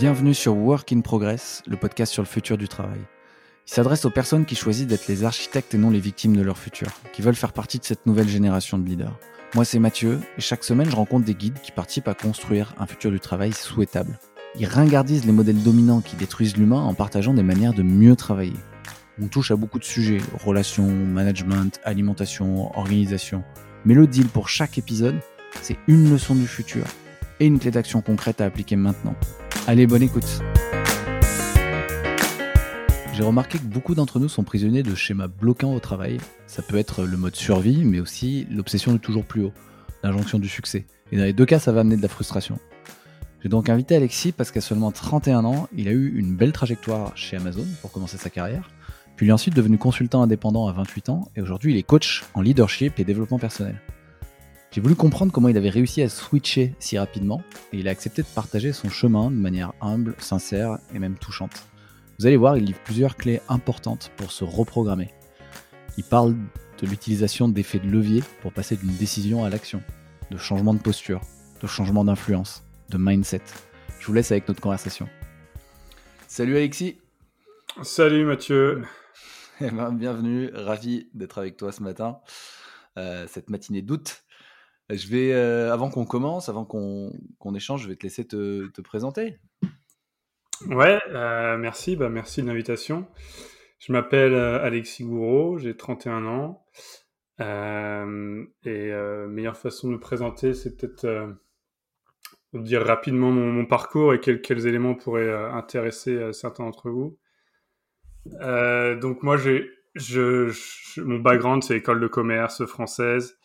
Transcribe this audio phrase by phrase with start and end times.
[0.00, 3.00] Bienvenue sur Work in Progress, le podcast sur le futur du travail.
[3.66, 6.56] Il s'adresse aux personnes qui choisissent d'être les architectes et non les victimes de leur
[6.56, 9.18] futur, qui veulent faire partie de cette nouvelle génération de leaders.
[9.56, 12.86] Moi, c'est Mathieu, et chaque semaine, je rencontre des guides qui participent à construire un
[12.86, 14.20] futur du travail souhaitable.
[14.56, 18.54] Ils ringardisent les modèles dominants qui détruisent l'humain en partageant des manières de mieux travailler.
[19.20, 23.42] On touche à beaucoup de sujets, relations, management, alimentation, organisation.
[23.84, 25.16] Mais le deal pour chaque épisode,
[25.60, 26.84] c'est une leçon du futur
[27.40, 29.16] et une clé d'action concrète à appliquer maintenant.
[29.68, 30.24] Allez, bonne écoute.
[33.12, 36.16] J'ai remarqué que beaucoup d'entre nous sont prisonniers de schémas bloquants au travail.
[36.46, 39.52] Ça peut être le mode survie, mais aussi l'obsession de toujours plus haut,
[40.02, 40.86] l'injonction du succès.
[41.12, 42.58] Et dans les deux cas, ça va amener de la frustration.
[43.42, 47.14] J'ai donc invité Alexis parce qu'à seulement 31 ans, il a eu une belle trajectoire
[47.14, 48.70] chez Amazon pour commencer sa carrière.
[49.16, 52.24] Puis il est ensuite devenu consultant indépendant à 28 ans et aujourd'hui il est coach
[52.32, 53.78] en leadership et développement personnel.
[54.70, 58.22] J'ai voulu comprendre comment il avait réussi à switcher si rapidement et il a accepté
[58.22, 61.64] de partager son chemin de manière humble, sincère et même touchante.
[62.18, 65.08] Vous allez voir, il livre plusieurs clés importantes pour se reprogrammer.
[65.96, 66.36] Il parle
[66.80, 69.82] de l'utilisation d'effets de levier pour passer d'une décision à l'action,
[70.30, 71.22] de changement de posture,
[71.62, 73.42] de changement d'influence, de mindset.
[74.00, 75.08] Je vous laisse avec notre conversation.
[76.26, 76.98] Salut Alexis
[77.82, 78.82] Salut Mathieu
[79.60, 82.20] eh ben, bienvenue, ravi d'être avec toi ce matin,
[82.96, 84.22] euh, cette matinée d'août.
[84.90, 88.80] Je vais, euh, avant qu'on commence, avant qu'on échange, je vais te laisser te, te
[88.80, 89.38] présenter.
[90.66, 93.06] Ouais, euh, merci, bah, merci de l'invitation.
[93.78, 96.64] Je m'appelle Alexis Gouraud, j'ai 31 ans.
[97.40, 98.92] et
[99.28, 101.06] meilleure façon de me présenter, c'est peut-être
[102.54, 107.18] de dire rapidement mon, parcours et quels, éléments pourraient intéresser certains d'entre vous.
[108.40, 110.52] Euh, donc moi, j'ai, je,
[111.00, 113.38] mon background, c'est école de commerce française.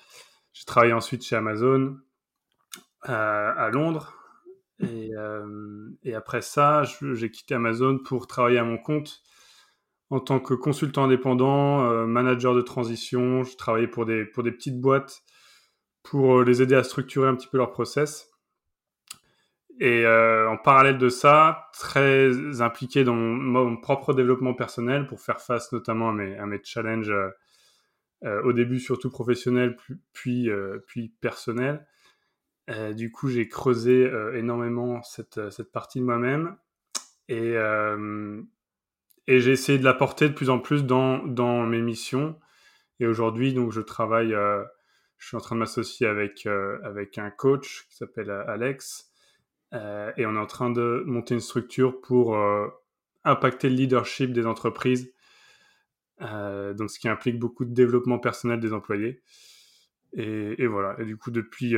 [0.53, 1.97] J'ai travaillé ensuite chez Amazon
[3.09, 4.15] euh, à Londres.
[4.79, 9.21] Et, euh, et après ça, j'ai quitté Amazon pour travailler à mon compte
[10.09, 13.43] en tant que consultant indépendant, manager de transition.
[13.43, 15.23] Je travaillais pour des, pour des petites boîtes
[16.03, 18.29] pour les aider à structurer un petit peu leur process.
[19.79, 25.41] Et euh, en parallèle de ça, très impliqué dans mon, propre développement personnel pour faire
[25.41, 27.31] face notamment à mes, à mes challenges, euh, euh
[28.23, 29.77] au début surtout professionnels,
[30.13, 31.85] puis, euh, puis personnels.
[32.69, 36.55] Euh, du coup, j'ai creusé énormément cette, cette partie de moi-même
[37.27, 37.55] et,
[39.27, 42.39] et j'ai essayé de l'apporter de plus en plus dans, dans mes missions.
[42.99, 44.35] Et aujourd'hui, donc, je travaille,
[45.17, 46.47] je suis en train de m'associer avec,
[46.83, 49.13] avec un coach qui s'appelle Alex
[49.73, 52.67] euh, et on est en train de monter une structure pour euh,
[53.23, 55.11] impacter le leadership des entreprises.
[56.23, 59.21] Euh, donc, ce qui implique beaucoup de développement personnel des employés.
[60.13, 60.95] Et, voilà.
[60.99, 61.75] Et du coup, depuis,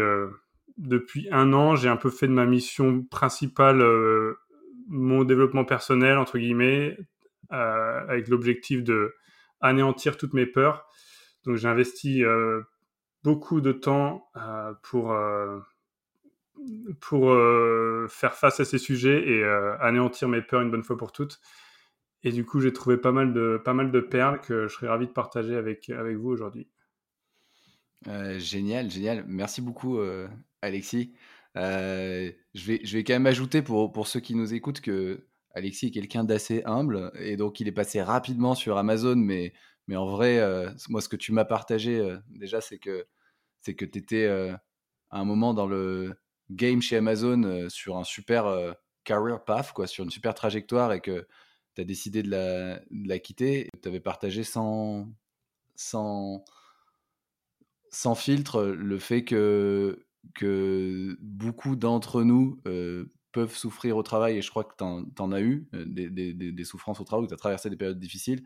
[0.78, 3.82] depuis un an, j'ai un peu fait de ma mission principale
[4.88, 6.98] mon développement personnel, entre guillemets,
[7.50, 9.16] avec l'objectif de
[9.62, 10.86] anéantir toutes mes peurs.
[11.46, 12.24] Donc, j'ai investi
[13.24, 14.30] beaucoup de temps
[14.84, 15.16] pour
[17.00, 20.98] pour euh, faire face à ces sujets et euh, anéantir mes peurs une bonne fois
[20.98, 21.40] pour toutes.
[22.26, 24.88] Et du coup, j'ai trouvé pas mal, de, pas mal de perles que je serais
[24.88, 26.68] ravi de partager avec, avec vous aujourd'hui.
[28.08, 29.24] Euh, génial, génial.
[29.28, 30.00] Merci beaucoup,
[30.62, 31.14] Alexis.
[31.56, 35.88] je, vais, je vais quand même ajouter pour, pour ceux qui nous écoutent que Alexis
[35.88, 39.54] est quelqu'un d'assez humble et donc il est passé rapidement sur Amazon, mais,
[39.88, 40.42] mais en vrai,
[40.90, 43.06] moi, ce que tu m'as partagé déjà, c'est que,
[43.62, 44.60] c'est que tu étais à
[45.12, 46.16] un moment dans le,
[46.50, 50.94] game chez Amazon euh, sur un super euh, career path, quoi, sur une super trajectoire
[50.94, 51.28] et que
[51.76, 55.08] tu as décidé de la, quitter, tu avais partagé sans,
[58.16, 60.06] filtre le fait que,
[61.22, 65.42] beaucoup d'entre nous euh, peuvent souffrir au travail, et je crois que tu en, as
[65.42, 68.44] eu des, des, souffrances au travail, que tu as traversé des périodes difficiles,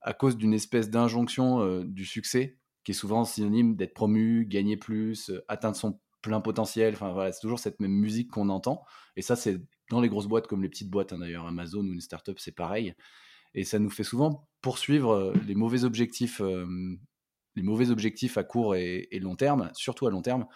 [0.00, 5.30] à cause d'une espèce d'injonction du succès, qui est souvent synonyme d'être promu, gagner plus,
[5.48, 6.94] atteindre son plein potentiel.
[6.94, 8.84] Enfin voilà, c'est toujours cette même musique qu'on entend.
[9.16, 11.92] Et ça, c'est dans les grosses boîtes comme les petites boîtes, hein, d'ailleurs, Amazon ou
[11.92, 12.94] une startup, c'est pareil.
[13.54, 16.66] Et ça nous fait souvent poursuivre euh, les mauvais objectifs, euh,
[17.56, 20.46] les mauvais objectifs à court et, long terme, surtout à long terme.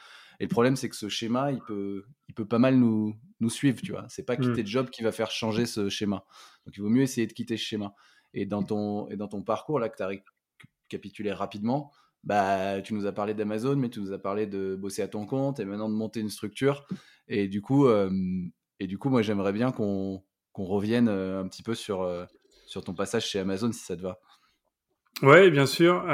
[0.40, 3.50] Et le problème, c'est que ce schéma, il peut, il peut pas mal nous, nous
[3.50, 4.04] suivre, tu vois.
[4.08, 4.64] C'est pas quitter mmh.
[4.64, 6.24] le job qui va faire changer ce schéma.
[6.66, 7.94] Donc, il vaut mieux essayer de quitter ce schéma.
[8.32, 11.92] Et dans ton, et dans ton parcours, là, que tu as récapitulé rapidement,
[12.24, 15.26] bah, tu nous as parlé d'Amazon, mais tu nous as parlé de bosser à ton
[15.26, 16.86] compte et maintenant de monter une structure.
[17.28, 18.10] Et du coup, euh,
[18.80, 20.22] et du coup moi, j'aimerais bien qu'on
[20.54, 22.24] revienne euh, un petit peu sur, euh,
[22.66, 24.18] sur ton passage chez Amazon, si ça te va.
[25.22, 26.04] Oui, bien sûr.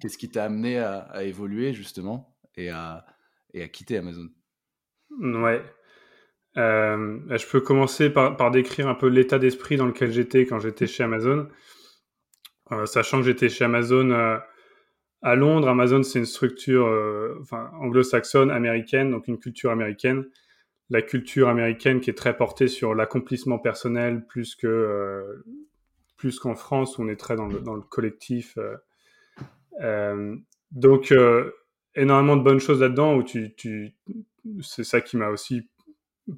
[0.00, 3.06] Qu'est-ce qui t'a amené à, évoluer, justement, et à,
[3.54, 4.28] et à quitter Amazon?
[5.20, 5.62] Ouais.
[6.54, 10.86] je peux commencer par, par décrire un peu l'état d'esprit dans lequel j'étais quand j'étais
[10.86, 11.48] chez Amazon.
[12.84, 14.40] sachant que j'étais chez Amazon
[15.22, 16.86] à Londres, Amazon, c'est une structure
[17.40, 20.24] enfin, anglo-saxonne, américaine, donc une culture américaine
[20.90, 25.44] la culture américaine qui est très portée sur l'accomplissement personnel plus que euh,
[26.16, 28.58] plus qu'en France où on est très dans le, collectif.
[28.58, 28.76] Euh,
[29.80, 30.36] euh,
[30.72, 31.14] donc
[31.94, 33.94] énormément de bonnes choses là-dedans où tu
[34.62, 35.70] c'est ça qui m'a aussi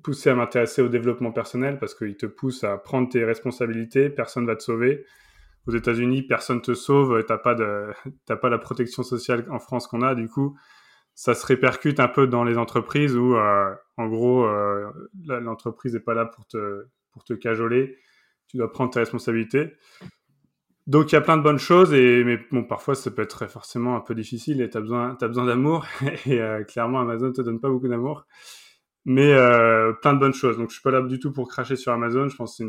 [0.02, 4.46] poussé à m'intéresser au développement personnel parce qu'il te pousse à prendre tes responsabilités, personne
[4.46, 5.04] va te sauver.
[5.66, 7.54] Aux États-Unis, personne te sauve, t'as pas
[8.26, 10.14] t'as pas la protection sociale en France qu'on a.
[10.14, 10.56] Du coup,
[11.14, 14.90] ça se répercute un peu dans les entreprises où, euh, en gros, euh,
[15.26, 17.98] l'entreprise n'est pas là pour te, pour te cajoler.
[18.48, 19.72] Tu dois prendre tes responsabilités.
[20.86, 23.46] Donc, il y a plein de bonnes choses, et, mais bon, parfois, ça peut être
[23.46, 25.86] forcément un peu difficile et tu as besoin, as besoin d'amour.
[26.26, 28.26] et euh, clairement, Amazon ne te donne pas beaucoup d'amour.
[29.04, 29.34] Mais
[30.00, 30.58] plein de bonnes choses.
[30.58, 32.28] Donc, je suis pas là du tout pour cracher sur Amazon.
[32.28, 32.64] Je pense que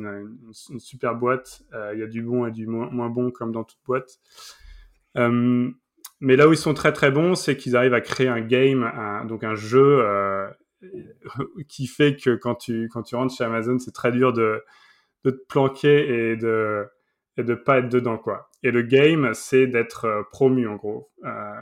[0.51, 1.62] c'est une, super boîte.
[1.94, 4.19] Il y a du bon et du moins, bon, comme dans toute boîte.
[6.24, 8.89] Mais là où ils sont très très bons, c'est qu'ils arrivent à créer un game,
[9.27, 10.50] donc un jeu euh,
[11.68, 14.63] qui fait que quand tu, quand tu rentres chez Amazon, c'est très dur de,
[15.25, 16.88] de te planquer et de
[17.35, 18.50] et de pas être dedans quoi.
[18.63, 21.12] Et le game, c'est d'être euh, promu en gros.
[21.25, 21.62] Euh,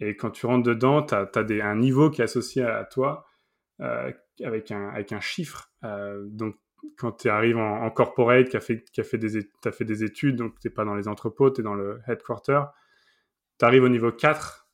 [0.00, 1.28] et quand tu rentres dedans, tu as,
[1.64, 3.27] un niveau qui est associé à toi
[3.78, 5.70] avec, un, avec un chiffre.
[5.82, 6.56] donc
[6.96, 10.04] quand tu arrives en, corporate, qui a fait, qui a fait, des, as fait des
[10.04, 12.60] études, donc tu n'es pas dans les entrepôts, tu es dans le headquarter,
[13.58, 14.68] tu arrives au niveau 4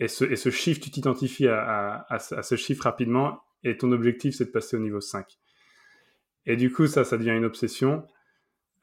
[0.00, 4.46] et ce, et ce chiffre, tu t'identifies à, ce chiffre rapidement et ton objectif, c'est
[4.46, 5.26] de passer au niveau 5.
[6.46, 8.06] Et du coup, ça, ça devient une obsession.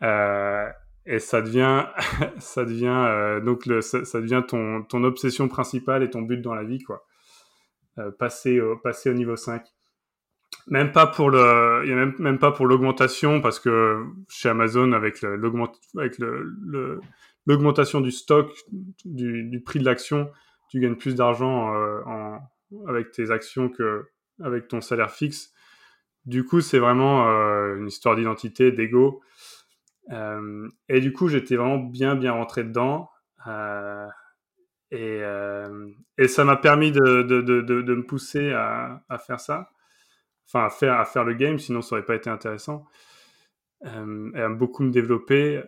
[0.02, 0.70] Euh,
[1.06, 1.86] et ça devient,
[2.40, 6.64] ça devient euh, donc ça, devient ton, ton obsession principale et ton but dans la
[6.64, 7.06] vie, quoi.
[7.98, 9.66] Euh, passer, au, niveau 5.
[10.68, 14.92] Même pas pour le, y a même, même pas pour l'augmentation parce que chez Amazon
[14.92, 16.18] avec l'augment, avec
[17.46, 18.52] l'augmentation du stock,
[19.06, 20.30] du, prix de l'action,
[20.70, 22.38] tu gagnes plus d'argent euh,
[22.88, 24.08] avec tes actions que
[24.44, 25.54] avec ton salaire fixe.
[26.26, 29.22] Du coup, c'est vraiment euh, une histoire d'identité, d'ego.
[30.90, 33.10] Et du coup, j'étais vraiment bien, bien rentré dedans.
[34.92, 35.22] Et,
[36.18, 39.72] et, ça m'a permis de, de, de, de, me pousser à, à, faire ça.
[40.48, 42.86] Enfin, à faire, à faire le game, sinon ça aurait pas été intéressant.
[43.84, 45.64] et à beaucoup me développer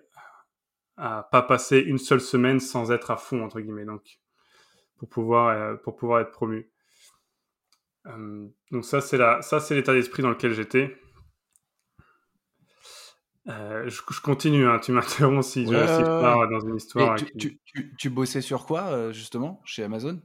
[0.98, 4.20] à pas passer une seule semaine sans être à fond entre guillemets donc
[4.98, 6.72] pour pouvoir euh, pour pouvoir être promu
[8.08, 10.98] euh, donc ça c'est l'état d'esprit dans lequel j'étais
[13.48, 18.10] euh, je, continue hein, tu m'interromps si, je, pars dans une histoire tu, tu, tu,
[18.10, 20.22] bossais sur quoi justement chez Amazon?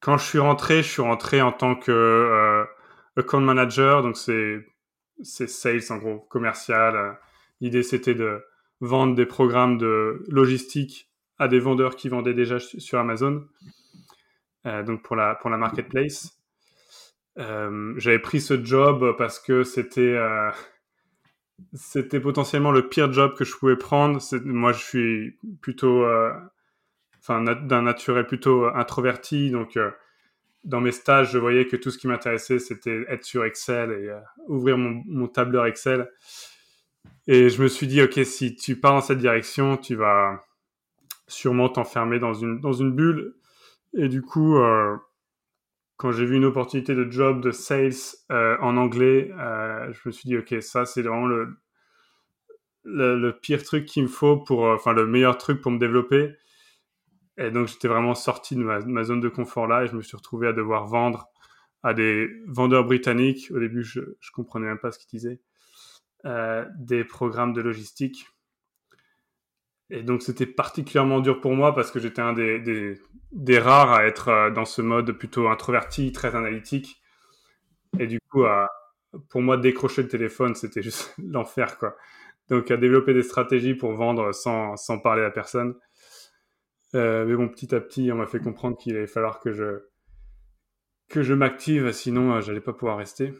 [0.00, 2.64] Quand je suis rentré je suis rentré en tant que
[3.16, 4.64] account manager donc c'est
[5.22, 7.18] c'est sales en gros commercial
[7.60, 8.44] l'idée c'était de
[8.82, 11.08] vendre des programmes de logistique
[11.38, 13.46] à des vendeurs qui vendaient déjà sur Amazon,
[14.66, 16.38] euh, donc pour la, pour la marketplace.
[17.38, 20.50] Euh, j'avais pris ce job parce que c'était euh,
[21.74, 24.20] c'était potentiellement le pire job que je pouvais prendre.
[24.44, 26.04] Moi, je suis plutôt,
[27.20, 29.78] enfin, d'un naturel plutôt introverti, donc
[30.64, 34.12] dans mes stages, je voyais que tout ce qui m'intéressait, c'était être sur Excel et
[34.46, 36.08] ouvrir mon, mon, tableur Excel.
[37.26, 40.40] Et je me suis dit, ok, si tu pars dans cette direction, tu vas
[41.28, 43.34] sûrement t'enfermer dans une, dans une bulle.
[43.94, 44.96] Et du coup, euh,
[45.96, 47.92] quand j'ai vu une opportunité de job de sales
[48.30, 51.56] euh, en anglais, euh, je me suis dit, ok, ça, c'est vraiment le,
[52.84, 56.34] le, pire truc qu'il me faut pour, enfin, le meilleur truc pour me développer.
[57.38, 60.16] Et donc, j'étais vraiment sorti de ma, zone de confort là et je me suis
[60.16, 61.28] retrouvé à devoir vendre
[61.82, 63.50] à des vendeurs britanniques.
[63.50, 65.40] Au début, je, je comprenais même pas ce qu'ils disaient.
[66.24, 68.26] Euh, des programmes de logistique.
[69.92, 74.28] Et donc c'était particulièrement dur pour moi parce que j'étais un des, rares à être
[74.28, 77.02] euh, dans ce mode plutôt introverti, très analytique.
[77.98, 78.70] Et du coup, à,
[79.28, 81.96] pour moi, décrocher le téléphone, c'était juste l'enfer, quoi.
[82.48, 85.74] Donc à développer des stratégies pour vendre sans, parler à personne.
[86.94, 89.84] Euh, mais bon, petit à petit, on m'a fait comprendre qu'il allait falloir que je,
[91.08, 93.32] que je m'active, sinon j'allais pas pouvoir rester.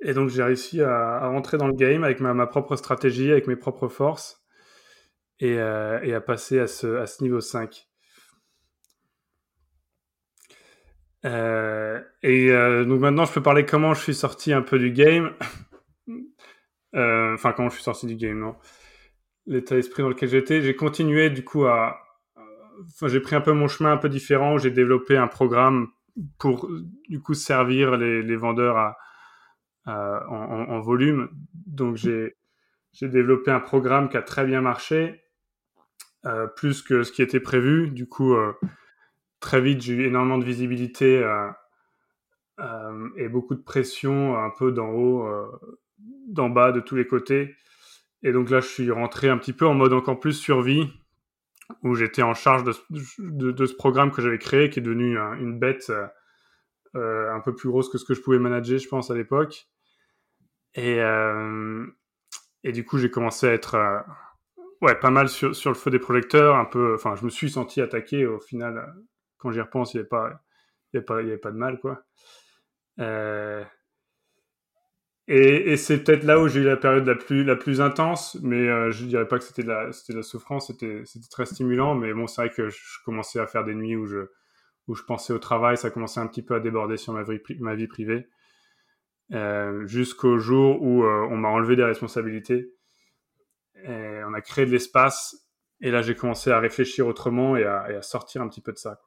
[0.00, 3.56] Et donc j'ai réussi à, rentrer dans le game avec ma, propre stratégie, avec mes
[3.56, 4.42] propres forces,
[5.40, 7.86] et, euh, et à passer à ce, niveau 5.
[11.24, 14.90] Euh, et euh, donc maintenant, je peux parler comment je suis sorti un peu du
[14.92, 15.34] game.
[16.94, 18.56] Enfin, comment je suis sorti du game, non.
[19.46, 20.62] L'état d'esprit dans lequel j'étais.
[20.62, 22.00] J'ai continué du coup à...
[23.06, 24.58] J'ai pris un peu mon chemin un peu différent.
[24.58, 25.88] J'ai développé un programme
[26.40, 26.68] pour
[27.08, 28.94] du coup servir les, vendeurs
[29.86, 31.28] en, volume.
[31.54, 32.34] Donc j'ai
[33.00, 35.22] développé un programme qui a très bien marché,
[36.56, 37.90] plus que ce qui était prévu.
[37.90, 38.36] Du coup,
[39.40, 41.24] très vite, j'ai eu énormément de visibilité
[43.16, 45.28] et beaucoup de pression un peu d'en haut,
[46.28, 47.56] d'en bas, de tous les côtés.
[48.22, 50.92] Et donc là, je suis rentré un petit peu en mode encore plus survie,
[51.82, 52.72] où j'étais en charge de,
[53.66, 55.92] ce programme que j'avais créé, qui est devenu une bête
[56.96, 59.68] euh, un peu plus grosse que ce que je pouvais manager, je pense, à l'époque.
[60.74, 61.86] Et, euh,
[62.64, 64.00] et du coup, j'ai commencé à être euh,
[64.82, 66.56] ouais, pas mal sur, sur, le feu des projecteurs.
[66.56, 68.26] Un peu, enfin, je me suis senti attaqué.
[68.26, 68.94] Au final,
[69.38, 70.42] quand j'y repense, il n'y avait, pas,
[70.94, 72.04] y pas, il y avait pas de mal, quoi.
[75.30, 78.38] Et, et c'est peut-être là où j'ai eu la période la plus, la plus intense,
[78.42, 81.94] mais je ne dirais pas que c'était de, la, de la souffrance, c'était très stimulant,
[81.94, 84.30] mais bon, c'est vrai que je commençais à faire des nuits où je,
[84.88, 87.86] où je pensais au travail, ça commençait un petit peu à déborder sur ma vie,
[87.88, 88.26] privée.
[89.32, 92.72] Euh, jusqu'au jour où euh, on m'a enlevé des responsabilités.
[93.86, 95.48] On a créé de l'espace.
[95.80, 99.00] Et là, j'ai commencé à réfléchir autrement et à, sortir un petit peu de ça.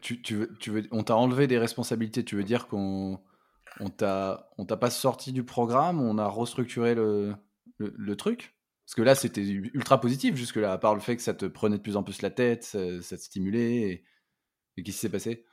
[0.00, 2.24] Tu, veux, on t'a enlevé des responsabilités.
[2.24, 3.20] Tu veux dire qu'on
[3.80, 7.36] on t'a on t'a pas sorti du programme, on a restructuré le,
[8.16, 8.56] truc?
[8.86, 11.76] Parce que là, c'était ultra positif jusque-là, à part le fait que ça te prenait
[11.76, 14.04] de plus en plus la tête, ça, te stimulait.
[14.76, 15.44] Et qu'est-ce qui s'est passé?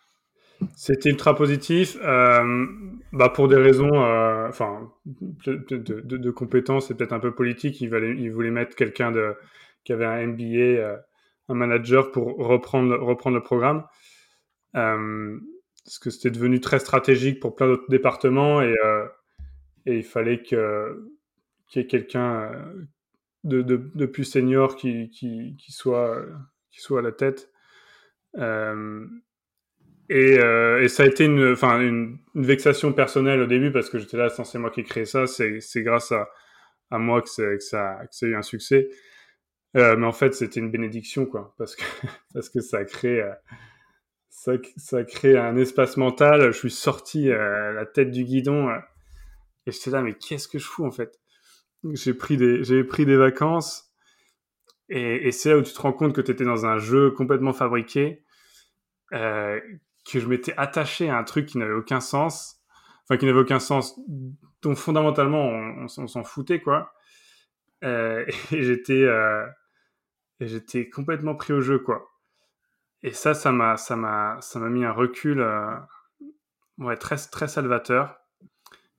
[0.76, 2.66] C'était ultra positif, euh,
[3.12, 7.82] bah pour des raisons, euh, enfin, de, de, compétences et peut-être un peu politique.
[7.82, 9.36] Il, voulait, mettre quelqu'un de,
[9.84, 10.98] qui avait un MBA, euh,
[11.50, 13.86] un manager pour reprendre, reprendre le programme.
[14.74, 18.76] parce que c'était devenu très stratégique pour plein d'autres départements et,
[19.86, 21.10] et il fallait que,
[21.68, 22.52] qu'il y ait quelqu'un
[23.44, 26.26] de, plus senior qui, qui, soit,
[26.72, 27.52] qui soit à la tête.
[30.14, 33.98] Et, euh, et, ça a été une, enfin, une, vexation personnelle au début parce que
[33.98, 36.30] j'étais là, c'est moi qui ai créé ça, c'est grâce à,
[36.92, 38.90] à moi que, ça, que a eu un succès.
[39.76, 41.84] Euh, mais en fait, c'était une bénédiction, quoi, parce que,
[42.36, 43.28] parce que ça a créé,
[44.30, 46.52] ça, ça a créé un espace mental.
[46.52, 48.70] Je suis sorti la tête du guidon
[49.66, 51.20] et j'étais là, mais qu'est-ce que je fous, en fait?
[51.94, 53.92] J'ai pris des, pris des vacances
[54.90, 57.54] et, c'est là où tu te rends compte que tu étais dans un jeu complètement
[57.54, 58.24] fabriqué
[59.14, 59.60] euh,
[60.06, 62.62] que je m'étais attaché à un truc qui n'avait aucun sens,
[63.04, 64.00] enfin qui n'avait aucun sens,
[64.62, 66.94] dont fondamentalement on, s'en foutait quoi.
[67.84, 69.46] Euh, et j'étais, euh,
[70.40, 72.10] j'étais complètement pris au jeu quoi.
[73.02, 75.76] Et ça, ça m'a, ça m'a, ça m'a mis un recul, euh,
[76.78, 78.18] ouais, très, très salvateur.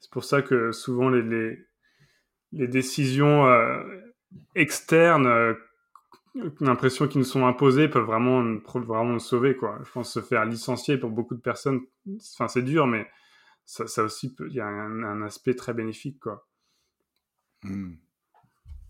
[0.00, 1.66] C'est pour ça que souvent les,
[2.52, 3.46] les, décisions
[4.54, 5.56] externes
[6.61, 8.43] l'impression qu'ils nous sont imposés peuvent vraiment,
[8.75, 9.79] vraiment nous sauver, quoi.
[9.85, 11.81] Je pense se faire licencier pour beaucoup de personnes,
[12.19, 13.07] c'est dur, mais
[13.64, 16.47] ça, ça aussi, il y a un, aspect très bénéfique, quoi.
[17.62, 17.95] Hmm.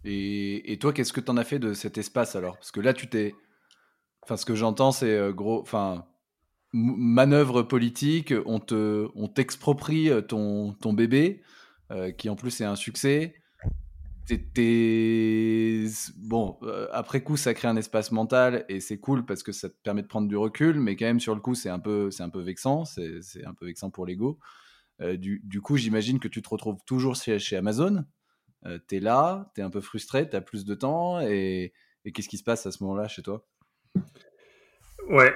[0.04, 2.56] Et, et, toi, qu'est-ce que tu en as fait de cet espace alors?
[2.56, 3.34] Parce que là, tu t'es.
[4.22, 5.60] Enfin, ce que j'entends, c'est euh, gros.
[5.60, 6.06] Enfin,
[6.74, 11.42] manœuvre politique, on te, on t'exproprie euh, ton, ton bébé,
[11.92, 13.34] euh, qui en plus est un succès.
[16.16, 19.68] Bon, euh, après coup, ça crée un espace mental et c'est cool parce que ça
[19.68, 22.10] te permet de prendre du recul, mais quand même, sur le coup, c'est un peu,
[22.10, 24.38] c'est un peu vexant, c'est, un peu vexant pour l'ego.
[25.02, 28.04] Euh, du, du, coup, j'imagine que tu te retrouves toujours chez, chez Amazon.
[28.64, 31.74] Euh, t'es là, t'es un peu frustré, t'as plus de temps et,
[32.06, 33.46] et qu'est-ce qui se passe à ce moment-là chez toi?
[35.10, 35.34] Ouais.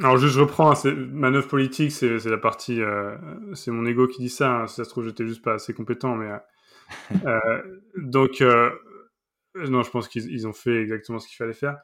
[0.00, 2.80] Alors, juste, je reprends, hein, manœuvre politique, c'est, la partie.
[3.54, 4.62] C'est mon ego qui dit ça.
[4.62, 4.66] Hein.
[4.66, 6.28] Si ça se trouve, j'étais juste pas assez compétent, mais
[7.96, 8.70] donc, euh,
[9.54, 11.78] non, je pense qu'ils ont fait exactement ce qu'il fallait faire.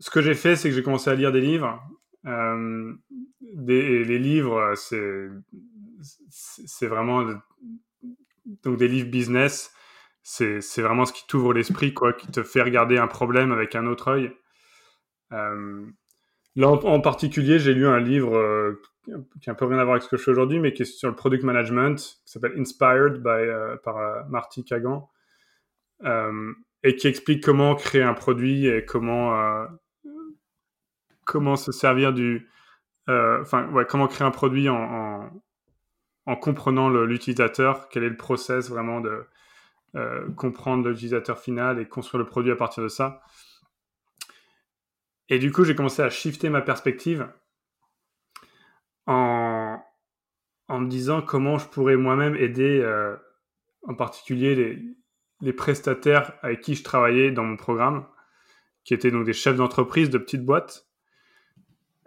[0.00, 1.80] Ce que j'ai fait, c'est que j'ai commencé à lire des livres.
[2.26, 2.94] Euh,
[3.40, 5.28] les livres, c'est
[6.86, 7.24] vraiment
[8.62, 9.72] donc des livres business.
[10.22, 13.86] C'est vraiment ce qui t'ouvre l'esprit, quoi, qui te fait regarder un problème avec un
[13.86, 14.32] autre œil.
[15.32, 15.86] Euh,
[16.56, 20.02] là, en, particulier, j'ai lu un livre qui a un peu rien à voir avec
[20.02, 23.22] ce que je fais aujourd'hui, mais qui est sur le product management, qui s'appelle Inspired
[23.22, 25.10] by, euh, par euh, Marty Kagan,
[26.04, 29.66] euh, et qui explique comment créer un produit et comment,
[31.24, 32.50] comment se servir du.
[33.06, 35.42] Enfin, ouais, comment créer un produit en, en,
[36.26, 39.26] en comprenant l'utilisateur, quel est le process vraiment de
[40.36, 43.22] comprendre l'utilisateur final et construire le produit à partir de ça.
[45.30, 47.28] Et du coup, j'ai commencé à shifter ma perspective
[49.06, 49.80] en,
[50.68, 53.16] me disant comment je pourrais moi-même aider euh,
[53.82, 54.82] en particulier les,
[55.40, 58.06] les, prestataires avec qui je travaillais dans mon programme,
[58.84, 60.86] qui étaient donc des chefs d'entreprise de petites boîtes.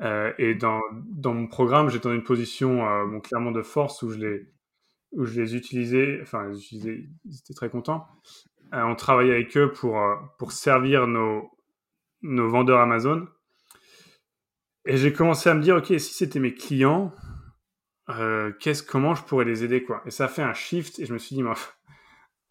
[0.02, 4.12] Euh, et dans, dans, mon programme, j'étais dans une position euh, clairement de force où
[4.12, 4.48] je les,
[5.12, 6.88] où je les utilisais, enfin, ils
[7.40, 8.08] étaient très contents.
[8.72, 10.00] on travaillait avec eux pour,
[10.38, 11.50] pour servir nos,
[12.22, 13.28] nos vendeurs Amazon.
[14.88, 17.14] Et j'ai commencé à me dire, OK, si c'était mes clients,
[18.10, 20.02] euh, qu'est-ce, comment je pourrais les aider, quoi.
[20.06, 21.56] Et ça a fait un shift, et je me suis dit, en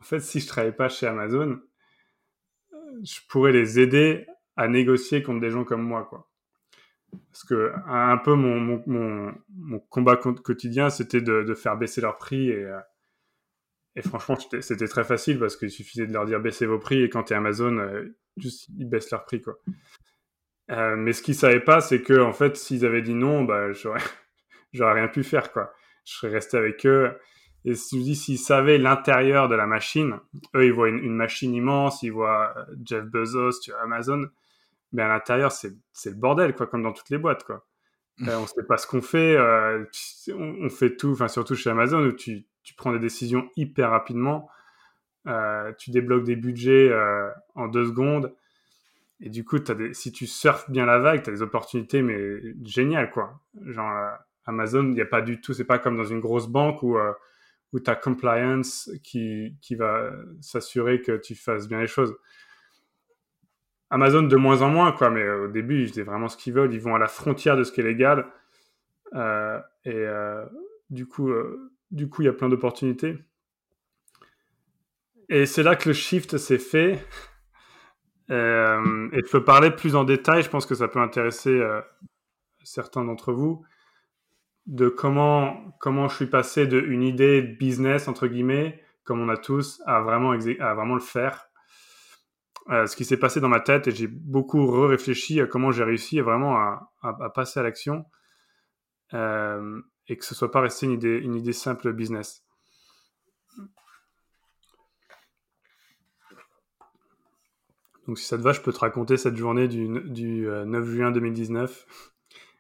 [0.03, 1.59] fait, si je travaillais pas chez Amazon,
[3.03, 6.31] je pourrais les aider à négocier contre des gens comme moi, quoi.
[7.33, 12.51] Parce que un peu mon, mon, combat quotidien, c'était de, faire baisser leurs prix.
[12.51, 12.79] Et, euh,
[13.95, 17.03] et franchement, c'était très facile parce qu'il suffisait de leur dire baissez vos prix.
[17.03, 19.41] Et quand tu es Amazon, euh, ils baissent leurs prix.
[19.41, 19.59] Quoi.
[20.71, 23.73] Euh, mais ce qu'ils savaient pas, c'est que en fait, s'ils avaient dit non, bah,
[23.73, 24.01] j'aurais,
[24.73, 25.53] j'aurais rien pu faire.
[25.53, 25.73] Quoi.
[26.05, 27.17] Je serais resté avec eux.
[27.65, 30.21] Et je dis, s'ils savaient l'intérieur de la machine,
[30.55, 32.55] eux, ils voient une, machine immense, ils voient
[32.85, 34.29] Jeff Bezos, tu vois, Amazon
[34.93, 37.65] mais à l'intérieur, c'est, c'est le bordel, quoi, comme dans toutes les boîtes, quoi.
[38.23, 39.85] On euh, on sait pas ce qu'on fait, euh,
[40.35, 44.49] on, fait tout, enfin surtout chez Amazon où tu, tu, prends des décisions hyper rapidement,
[45.27, 46.91] euh, tu débloques des budgets
[47.55, 48.35] en deux secondes,
[49.21, 52.03] et du coup, as des, si tu surfes bien la vague, tu as des opportunités
[52.03, 53.41] mais géniales quoi.
[53.65, 54.11] Genre
[54.45, 56.99] Amazon, il n'y a pas du tout, c'est pas comme dans une grosse banque où
[57.73, 62.17] où tu as compliance qui, qui va s'assurer que tu fasses bien les choses.
[63.91, 66.53] Amazon de moins en moins, quoi, mais euh, au début, ils faisaient vraiment ce qu'ils
[66.53, 66.75] veulent.
[66.75, 68.27] Ils vont à la frontière de ce qui est légal.
[69.15, 70.45] Euh, et euh,
[70.91, 71.31] du coup,
[71.91, 73.19] du coup, il y a plein d'opportunités.
[75.29, 77.05] Et c'est là que le shift s'est fait.
[78.29, 80.43] Et je peux parler plus en détail.
[80.43, 81.63] Je pense que ça peut intéresser
[82.65, 83.65] certains d'entre vous
[84.67, 89.37] de comment comment je suis passé d'une idée de business entre guillemets, comme on a
[89.37, 91.49] tous, à vraiment à vraiment le faire
[92.71, 95.85] euh, ce qui s'est passé dans ma tête et j'ai beaucoup réfléchi à comment j'ai
[95.85, 98.05] réussi vraiment à, à, passer à l'action
[99.15, 102.45] euh, et que ce soit pas resté une idée, une idée simple business.
[108.07, 110.85] Donc si ça te va, je peux te raconter cette journée du, du 9 euh,
[110.85, 111.87] juin 2019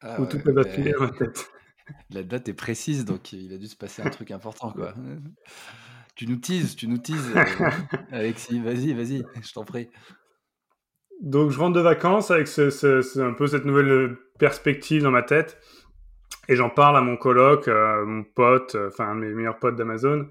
[0.03, 1.51] ah où tout a basculé dans ma tête.
[2.11, 4.95] La date est précise, donc il a dû se passer un truc important, quoi.
[6.17, 7.71] Tu nous teases, tu nous teases, euh,
[8.11, 8.59] Alexis.
[8.61, 9.89] Vas-y, vas-y, je t'en prie.
[11.21, 15.59] Donc, je rentre de vacances avec ce, un peu cette nouvelle perspective dans ma tête.
[16.49, 19.59] Et j'en parle à mon coloc, euh, mon pote, euh, enfin, un de mes meilleurs
[19.59, 20.29] potes d'Amazon,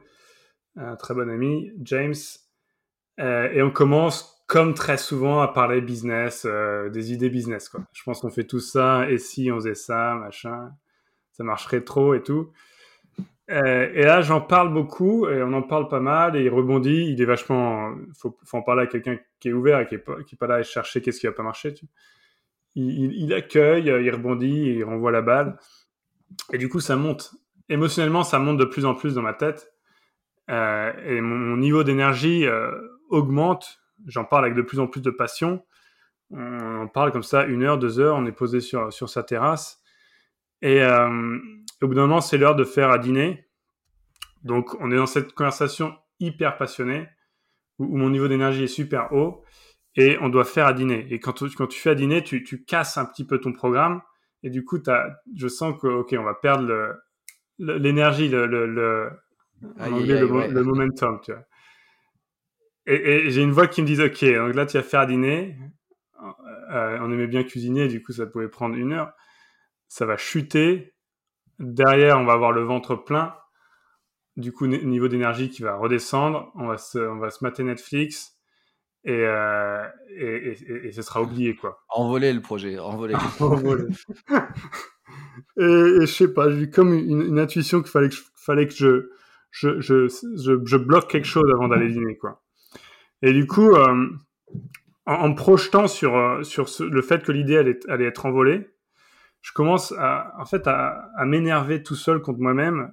[0.75, 2.15] un très bon ami, James.
[3.17, 7.69] et on commence, comme très souvent, à parler business, des idées business.
[7.69, 7.81] Quoi.
[7.93, 9.09] Je pense qu'on fait tout ça.
[9.09, 10.71] Et si on faisait ça, machin,
[11.31, 12.51] ça marcherait trop et tout.
[13.51, 17.11] Euh, et là, j'en parle beaucoup et on en parle pas mal et il rebondit.
[17.11, 17.95] Il est vachement.
[18.17, 20.55] Faut, faut en parler à quelqu'un qui est ouvert et qui est pas, pas là
[20.55, 21.73] à chercher qu'est-ce qui va pas marcher.
[22.75, 25.57] Il, il, accueille, il rebondit, il renvoie la balle.
[26.51, 27.35] Et du coup, ça monte.
[27.69, 29.71] Émotionnellement, ça monte de plus en plus dans ma tête.
[30.49, 32.71] Euh, et mon, niveau d'énergie euh,
[33.09, 33.79] augmente.
[34.07, 35.63] J'en parle avec de plus en plus de passion.
[36.31, 38.15] On en parle comme ça une heure, deux heures.
[38.17, 39.81] On est posé sur, sur sa terrasse.
[40.61, 41.37] Et euh,
[41.81, 43.47] au bout d'un moment, c'est l'heure de faire à dîner.
[44.43, 47.07] Donc, on est dans cette conversation hyper passionnée
[47.79, 49.43] où, mon niveau d'énergie est super haut
[49.95, 51.07] et on doit faire à dîner.
[51.09, 53.53] Et quand tu, quand tu fais à dîner, tu, tu casses un petit peu ton
[53.53, 54.01] programme
[54.43, 56.95] et du coup, as, je sens que, ok, on va perdre
[57.57, 59.09] l'énergie, le, le, le,
[59.79, 61.43] le, momentum, tu vois.
[62.87, 65.57] Et, j'ai une voix qui me dit, ok, donc là, tu vas faire dîner.
[66.71, 69.11] Euh, on aimait bien cuisiner, du coup, ça pouvait prendre une heure.
[69.87, 70.93] Ça va chuter
[71.59, 73.35] Derrière, on va avoir le ventre plein.
[74.35, 76.51] Du coup, niveau d'énergie qui va redescendre.
[76.55, 78.35] On va se, on va se mater Netflix.
[79.05, 81.85] Et, euh, et, et, ce sera oublié, quoi.
[81.89, 83.13] Envoler le projet, envoler.
[85.57, 88.73] et, je sais pas, j'ai eu comme une, intuition qu'il fallait que je, fallait que
[88.73, 89.11] je,
[89.51, 90.07] je, je,
[90.65, 92.43] je, bloque quelque chose avant d'aller dîner, quoi.
[93.25, 94.07] Et du coup, euh,
[95.07, 98.69] en, projetant sur, euh, sur le fait que l'idée allait, allait être envolée,
[99.41, 102.91] je commence à, en fait, à, m'énerver tout seul contre moi-même,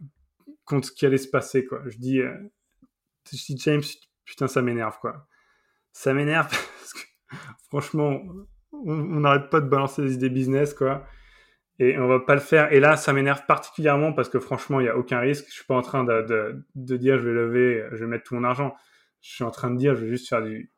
[0.64, 1.82] contre ce qui allait se passer, quoi.
[1.84, 2.34] Je dis, euh,
[3.30, 3.82] je dis James,
[4.24, 5.28] putain, ça m'énerve, quoi.
[5.92, 7.36] Ça m'énerve parce que,
[7.68, 8.22] franchement,
[8.72, 11.06] on n'arrête pas de balancer des idées business, quoi.
[11.78, 12.72] Et on va pas le faire.
[12.72, 15.44] Et là, ça m'énerve particulièrement parce que, franchement, il y a aucun risque.
[15.48, 18.34] Je suis pas en train de, de, dire, je vais lever, je vais mettre tout
[18.34, 18.74] mon argent.
[19.22, 20.70] Je suis en train de dire, je vais juste faire du,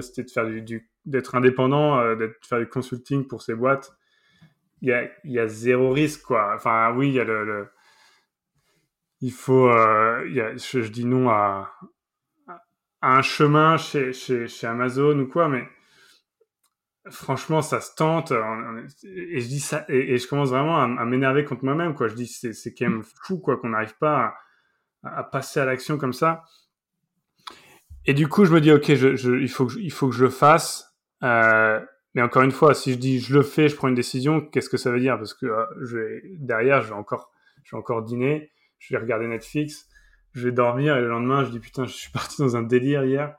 [0.00, 3.96] c'était de faire du, d'être indépendant, euh, d'être faire du consulting pour ces boîtes
[4.84, 6.52] il y a, y a, zéro risque, quoi.
[6.54, 7.70] Enfin, oui, il y a le.
[9.22, 9.68] il faut.
[9.68, 11.72] Euh, y a, je, dis non à,
[13.00, 15.66] un chemin chez, chez, chez, Amazon ou quoi, mais
[17.10, 18.32] franchement, ça se tente.
[19.04, 22.08] Et je dis ça, et, je commence vraiment à, m'énerver contre moi-même, quoi.
[22.08, 24.34] Je dis, c'est quand même fou, quoi, qu'on n'arrive pas
[25.02, 26.44] à, passer à l'action comme ça.
[28.06, 30.24] Et du coup, je me dis, ok, je, il, faut que, il faut que je
[30.24, 30.94] le fasse.
[31.22, 31.80] Euh,
[32.14, 34.68] mais encore une fois, si je dis je le fais, je prends une décision, qu'est-ce
[34.68, 35.16] que ça veut dire?
[35.18, 37.32] Parce que euh, je vais, derrière, je vais, encore,
[37.64, 39.88] je vais encore dîner, je vais regarder Netflix,
[40.32, 43.04] je vais dormir et le lendemain, je dis putain, je suis parti dans un délire
[43.04, 43.34] hier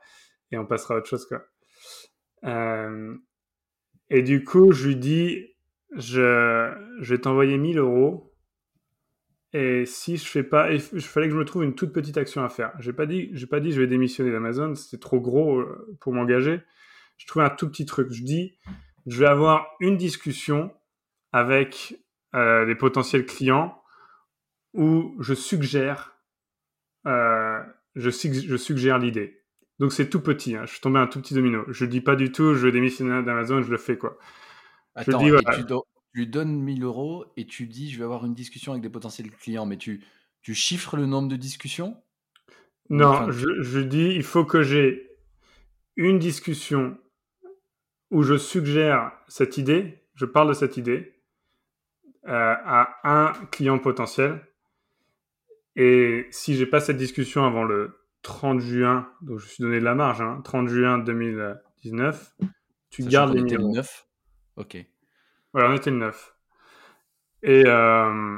[0.51, 1.25] et on passera à autre chose.
[1.25, 1.43] Quoi.
[2.43, 3.15] Euh,
[4.09, 5.55] et du coup, je lui dis
[5.95, 8.34] je, je vais t'envoyer 1000 euros.
[9.57, 12.43] Et si je fais pas, il fallait que je me trouve une toute petite action
[12.43, 12.73] à faire.
[12.79, 16.11] J'ai pas dit, j'ai pas dit je vais démissionner d'Amazon, c'était trop gros euh, pour
[16.11, 16.59] m'engager.
[17.15, 18.11] Je trouvais un tout petit truc.
[18.11, 18.57] Je dis,
[19.05, 20.73] je vais avoir une discussion
[21.31, 21.95] avec
[22.35, 23.81] euh, des potentiels clients
[24.73, 26.17] où je suggère,
[27.07, 27.63] euh,
[27.95, 29.41] je, je, suggère l'idée.
[29.79, 30.57] Donc c'est tout petit.
[30.57, 30.65] Hein.
[30.65, 31.63] Je suis tombé un tout petit domino.
[31.69, 34.17] Je dis pas du tout, je vais démissionner d'Amazon, je le fais quoi.
[34.95, 35.63] Attends, tu,
[36.15, 39.29] lui donnes 1000 euros et tu dis je vais avoir une discussion avec des potentiels
[39.31, 40.03] clients, mais tu,
[40.41, 42.01] tu chiffres le nombre de discussions?
[42.89, 45.09] Non, je, je, dis il faut que j'ai
[45.95, 46.97] une discussion
[48.11, 51.13] où je suggère cette idée, je parle de cette idée
[52.27, 54.41] euh, à un client potentiel.
[55.75, 59.83] Et si j'ai pas cette discussion avant le 30 juin, donc je suis donné de
[59.83, 62.35] la marge, hein, 30 juin 2019,
[62.89, 63.75] tu gardes les 1000 euros.
[64.55, 64.77] Ok.
[65.55, 66.35] Voilà, on était le 9.
[67.43, 68.37] Et, euh,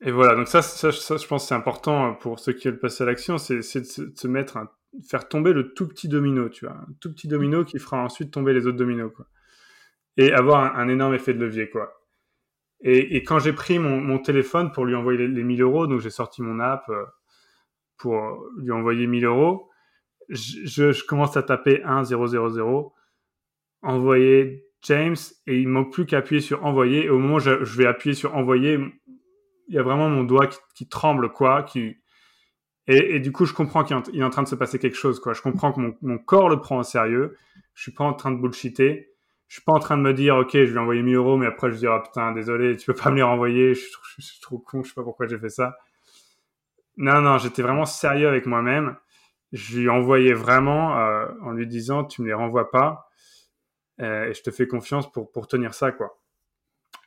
[0.00, 3.36] et voilà, donc ça, je pense c'est important pour ceux qui veulent passer à l'action,
[3.36, 4.58] c'est de se, mettre,
[5.06, 8.30] faire tomber le tout petit domino, tu vois, un tout petit domino qui fera ensuite
[8.30, 9.26] tomber les autres dominos, quoi.
[10.16, 11.92] Et avoir un, énorme effet de levier, quoi.
[12.80, 16.40] Et, quand j'ai pris mon, téléphone pour lui envoyer les, 1000 euros, donc j'ai sorti
[16.40, 17.04] mon app euh,
[17.98, 19.68] pour lui envoyer 1000 euros,
[20.30, 22.94] je, je, commence à taper 1 0 0 0,
[23.82, 27.04] envoyer James et il manque plus qu'à appuyer sur envoyer.
[27.04, 28.78] Et au moment où je, vais appuyer sur envoyer,
[29.68, 31.62] il y a vraiment mon doigt qui, tremble, quoi.
[31.62, 31.96] Qui...
[32.86, 35.32] Et, du coup, je comprends qu'il est en train de se passer quelque chose, quoi.
[35.32, 37.36] Je comprends que mon, corps le prend au sérieux.
[37.74, 39.12] Je suis pas en train de bullshiter.
[39.48, 41.46] Je suis pas en train de me dire, OK, je vais envoyer 1000 euros, mais
[41.46, 43.74] après, je vais dire, oh, putain, désolé, tu peux pas me les renvoyer.
[43.74, 43.80] Je,
[44.18, 45.76] suis trop con, je sais pas pourquoi j'ai fait ça.
[46.96, 48.96] Non, non, j'étais vraiment sérieux avec moi-même.
[49.52, 53.05] Je lui envoyais vraiment euh, en lui disant, tu me les renvoies pas
[53.98, 56.22] et je te fais confiance pour, pour tenir ça, quoi.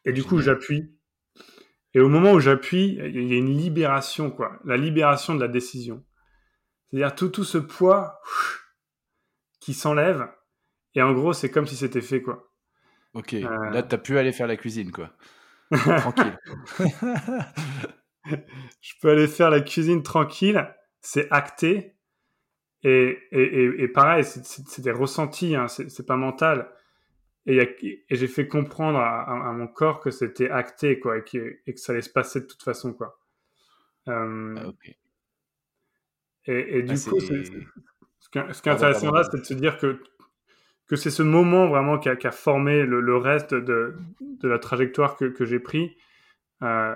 [0.06, 0.91] Et du coup, j'appuie.
[1.93, 4.60] Et au moment où j'appuie, il y a une libération, quoi.
[4.63, 6.04] La libération de la décision.
[6.89, 8.21] C'est-à-dire tout, tout ce poids
[9.60, 10.28] qui s'enlève.
[10.95, 12.52] Et en gros, c'est comme si c'était fait, quoi.
[13.13, 13.34] Ok.
[13.34, 13.69] Euh...
[13.71, 15.12] Là, t'as pu aller faire la cuisine, quoi.
[15.97, 16.38] tranquille.
[18.82, 20.67] je peux aller faire la cuisine tranquille.
[21.02, 21.95] C'est acté.
[22.84, 26.71] Et, et, et, pareil, c'est des ressentis, hein, c'est pas mental.
[27.45, 31.80] Et, j'ai fait comprendre à, mon corps que c'était acté, quoi, et que, et que,
[31.80, 33.19] ça allait se passer de toute façon, quoi.
[34.08, 34.88] Euh, ah,
[36.45, 40.02] et, du ah, coup, ce, qui, est intéressant là, c'est de se dire que,
[40.88, 44.60] que c'est ce moment vraiment qui a, qui a formé le, reste de, de, la
[44.60, 45.97] trajectoire que, que j'ai pris.
[46.62, 46.95] Euh,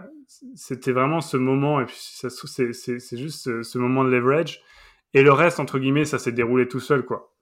[0.55, 4.61] c'était vraiment ce moment, et puis c'est juste ce, ce, moment de leverage.
[5.13, 7.32] Et le reste, entre guillemets, ça s'est déroulé tout seul, quoi.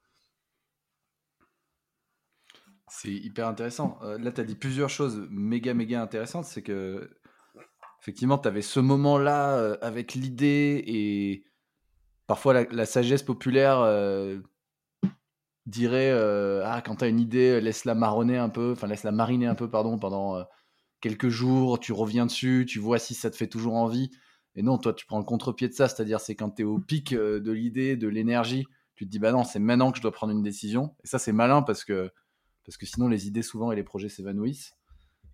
[3.01, 3.97] C'est hyper intéressant.
[4.03, 6.45] Euh, là, tu as dit plusieurs choses méga, méga intéressantes.
[6.45, 7.09] C'est que,
[7.99, 11.43] effectivement, tu avais ce moment-là euh, avec l'idée et
[12.27, 14.37] parfois la, sagesse populaire euh,
[15.65, 16.11] dirait
[16.63, 19.67] Ah, quand tu as une idée, laisse-la marronner un peu, enfin, laisse-la mariner un peu,
[19.67, 20.45] pardon, pendant
[21.01, 24.11] quelques jours, tu reviens dessus, tu vois si ça te fait toujours envie.
[24.53, 26.77] Et non, toi, tu prends le contre-pied de ça, c'est-à-dire c'est quand tu es au
[26.77, 30.11] pic de l'idée, de l'énergie, tu te dis Bah non, c'est maintenant que je dois
[30.11, 30.95] prendre une décision.
[31.03, 32.11] Et ça, c'est malin parce que
[32.71, 34.77] parce que sinon les idées souvent et les projets s'évanouissent.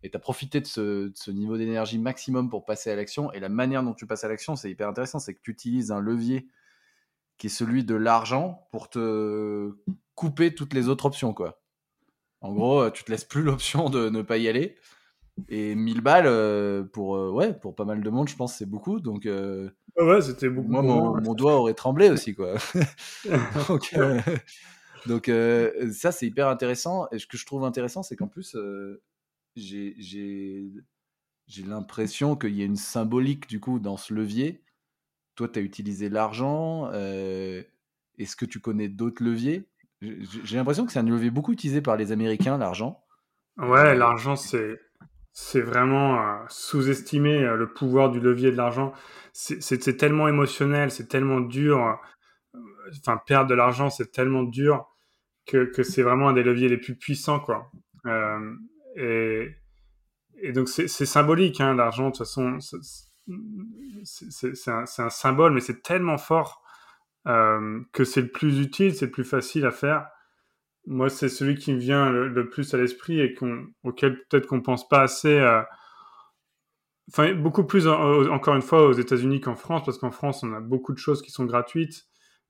[0.02, 3.32] Et tu as profité de ce, niveau d'énergie maximum pour passer à l'action.
[3.32, 5.92] Et la manière dont tu passes à l'action, c'est hyper intéressant, c'est que tu utilises
[5.92, 6.48] un levier
[7.38, 9.72] qui est celui de l'argent pour te
[10.16, 11.36] couper toutes les autres options.
[11.36, 11.62] quoi.
[12.42, 14.76] En gros, tu te laisses plus l'option de ne pas y aller.
[15.48, 18.66] Et 1000 balles euh, pour, euh, ouais, pour pas mal de monde, je pense, c'est
[18.66, 19.00] beaucoup.
[19.00, 19.70] Donc, euh,
[20.00, 20.70] ouais, c'était beaucoup.
[20.70, 22.56] Moi, mon, doigt aurait tremblé aussi, quoi.
[23.70, 23.96] donc,
[25.08, 27.08] donc euh, ça, c'est hyper intéressant.
[27.12, 29.02] Et ce que je trouve intéressant, c'est qu'en plus, euh,
[29.56, 30.72] j'ai
[31.66, 34.62] l'impression qu'il y a une symbolique du coup dans ce levier.
[35.36, 36.90] Toi, tu as utilisé l'argent.
[36.94, 37.64] Euh,
[38.18, 39.66] est-ce que tu connais d'autres leviers?
[40.02, 43.04] J'ai l'impression que c'est un levier beaucoup utilisé par les Américains, l'argent.
[43.58, 44.80] Ouais, l'argent, c'est
[45.32, 48.94] c'est vraiment sous-estimer le pouvoir du levier de l'argent.
[49.34, 52.00] C'est tellement émotionnel, c'est tellement dur.
[53.00, 54.88] Enfin, perdre de l'argent, c'est tellement dur
[55.48, 57.72] que, c'est vraiment un des leviers les plus puissants, quoi.
[58.06, 58.56] Euh,
[58.96, 62.06] et, donc c'est symbolique, hein, l'argent.
[62.06, 62.60] De toute façon,
[64.04, 66.64] c'est un, symbole, mais c'est tellement fort
[67.26, 70.08] que c'est le plus utile, c'est le plus facile à faire.
[70.86, 73.36] Moi, c'est celui qui me vient le, plus à l'esprit et
[73.84, 75.40] auquel peut-être qu'on pense pas assez.
[77.10, 80.60] Enfin, beaucoup plus, encore une fois, aux États-Unis qu'en France, parce qu'en France, on a
[80.60, 82.06] beaucoup de choses qui sont gratuites,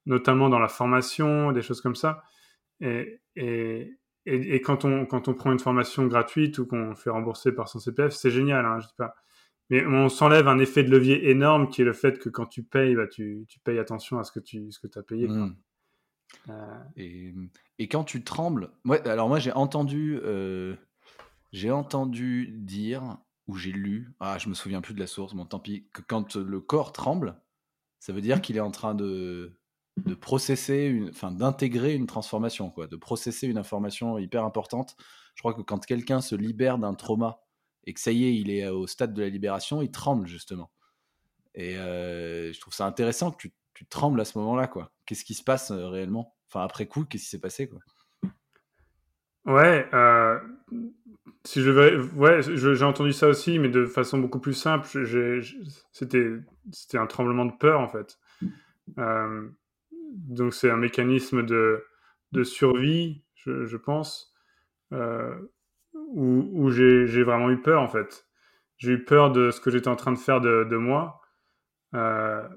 [0.05, 2.23] notamment dans la formation, des choses comme ça.
[2.81, 7.51] Et, et, et, quand, on, quand on prend une formation gratuite ou qu'on fait rembourser
[7.51, 9.15] par son CPF, c'est génial, hein, je dis pas.
[9.69, 12.63] Mais on s'enlève un effet de levier énorme qui est le fait que quand tu
[12.63, 15.27] payes, bah, tu, tu payes attention à ce que tu ce que as payé.
[15.27, 15.55] Mmh.
[16.49, 16.83] Euh.
[16.95, 17.33] Et,
[17.79, 20.75] et, quand tu trembles, ouais, alors moi j'ai entendu, euh,
[21.51, 25.45] j'ai entendu dire ou j'ai lu, ah je me souviens plus de la source, bon
[25.45, 27.35] tant pis, que quand le corps tremble,
[27.99, 29.57] ça veut dire qu'il est en train de
[29.97, 34.95] de processer, enfin d'intégrer une transformation, quoi, de processer une information hyper importante.
[35.35, 37.39] Je crois que quand quelqu'un se libère d'un trauma
[37.85, 40.71] et que ça y est, il est au stade de la libération, il tremble justement.
[41.55, 44.91] Et euh, je trouve ça intéressant que tu, tu trembles à ce moment-là, quoi.
[45.05, 46.35] Qu'est-ce qui se passe euh, réellement?
[46.49, 47.79] Enfin, après coup, qu'est-ce qui s'est passé, quoi?
[49.45, 50.37] Ouais, euh,
[51.45, 54.85] si je vais, ouais, j'ai entendu ça aussi, mais de façon beaucoup plus simple.
[55.93, 56.33] C'était,
[56.73, 58.19] c'était un tremblement de peur en fait.
[58.97, 59.47] Euh,
[60.13, 61.83] donc c'est un mécanisme de,
[62.31, 64.33] de survie, je, pense,
[64.93, 65.35] euh,
[65.93, 68.25] où, j'ai vraiment eu peur en fait.
[68.77, 71.21] J'ai eu peur de ce que j'étais en train de faire de, de moi.
[71.93, 72.47] Euh,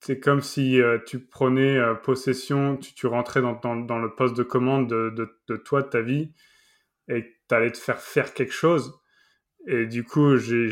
[0.00, 4.88] c'est comme si euh, tu prenais possession, tu, rentrais dans, dans, le poste de commande
[4.88, 6.32] de, de, toi, de ta vie,
[7.08, 9.00] et tu allais te faire faire quelque chose.
[9.68, 10.68] Et du coup, je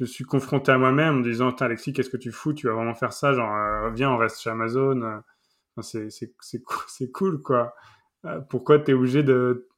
[0.00, 2.52] me suis confronté à moi-même en disant Alexis, qu'est-ce que tu fous?
[2.52, 5.22] Tu vas vraiment faire ça Genre, viens, on reste chez Amazon
[5.82, 7.74] c'est cool, quoi.
[8.24, 9.68] Euh, pourquoi t'es obligé de.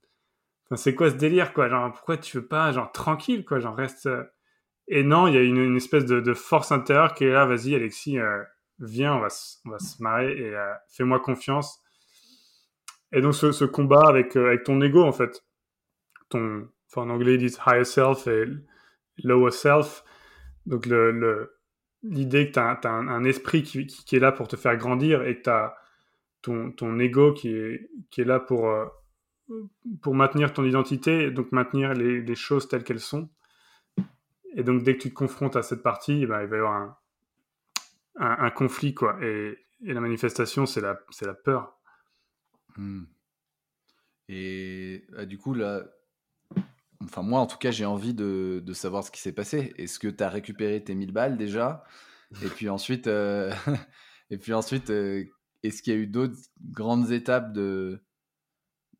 [0.66, 1.68] Enfin, c'est quoi ce délire, quoi?
[1.68, 3.60] Genre, pourquoi tu veux pas, genre, tranquille, quoi?
[3.60, 4.06] Genre, reste.
[4.06, 4.24] Euh,
[4.88, 8.18] et non, il y a une, espèce de, force intérieure qui est là, vas-y, Alexis,
[8.20, 8.42] euh,
[8.78, 9.28] viens, on va,
[9.64, 10.54] on va se marrer et
[10.88, 11.82] fais-moi confiance.
[13.12, 15.44] Et donc, ce, combat avec, avec ton ego, en fait.
[16.28, 16.68] Ton.
[16.88, 18.44] Enfin, en anglais, ils disent higher self et
[19.24, 20.04] lower self.
[20.66, 21.52] Donc, le.
[22.02, 24.76] L'idée que tu as, un, un, esprit qui, qui, qui, est là pour te faire
[24.76, 25.74] grandir et que tu as,
[26.76, 28.86] ton, ego qui est, qui est là pour, euh,
[30.02, 33.28] pour maintenir ton identité, donc maintenir les, choses telles qu'elles sont.
[34.54, 36.72] Et donc, dès que tu te confrontes à cette partie, ben, il va y avoir
[36.74, 36.96] un,
[38.18, 39.18] un, conflit, quoi.
[39.22, 41.78] Et, la manifestation, c'est la, la peur.
[42.76, 43.04] Hmm.
[44.28, 45.84] Et ah, du coup, là,
[47.04, 49.74] enfin, moi, en tout cas, j'ai envie de, de, savoir ce qui s'est passé.
[49.76, 51.84] Est-ce que tu as récupéré tes 1000 balles déjà?
[52.42, 53.52] Et puis ensuite, euh,
[54.30, 55.24] et puis ensuite euh,
[55.66, 56.36] est-ce qu'il y a eu d'autres
[56.70, 58.00] grandes étapes de,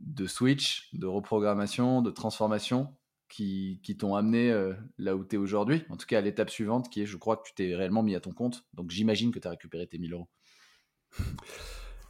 [0.00, 2.94] de switch, de reprogrammation, de transformation
[3.28, 5.84] qui, qui t'ont amené euh, là où tu es aujourd'hui?
[5.90, 8.14] En tout cas, à l'étape suivante qui est, je crois que tu t'es réellement mis
[8.14, 8.64] à ton compte.
[8.74, 10.28] Donc j'imagine que tu as récupéré tes 1000 euros.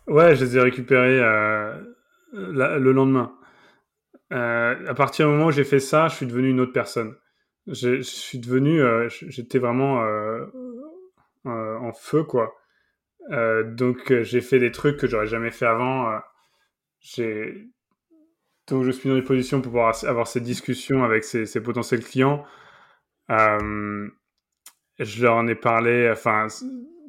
[0.07, 1.83] Ouais, je les ai récupérés euh,
[2.33, 3.37] le lendemain.
[4.33, 7.17] Euh, à partir du moment où j'ai fait ça, je suis devenu une autre personne.
[7.67, 10.01] Je suis devenu, j'étais vraiment
[11.45, 12.55] en feu, quoi.
[13.31, 16.11] Euh, donc euh, j'ai fait des trucs que j'aurais jamais fait avant.
[16.11, 16.19] Euh,
[17.01, 17.69] j'ai
[18.69, 22.45] donc je suis dans une position pour pouvoir avoir ces discussions avec ces, potentiels clients.
[23.29, 26.11] Je leur en ai parlé.
[26.11, 26.49] Enfin,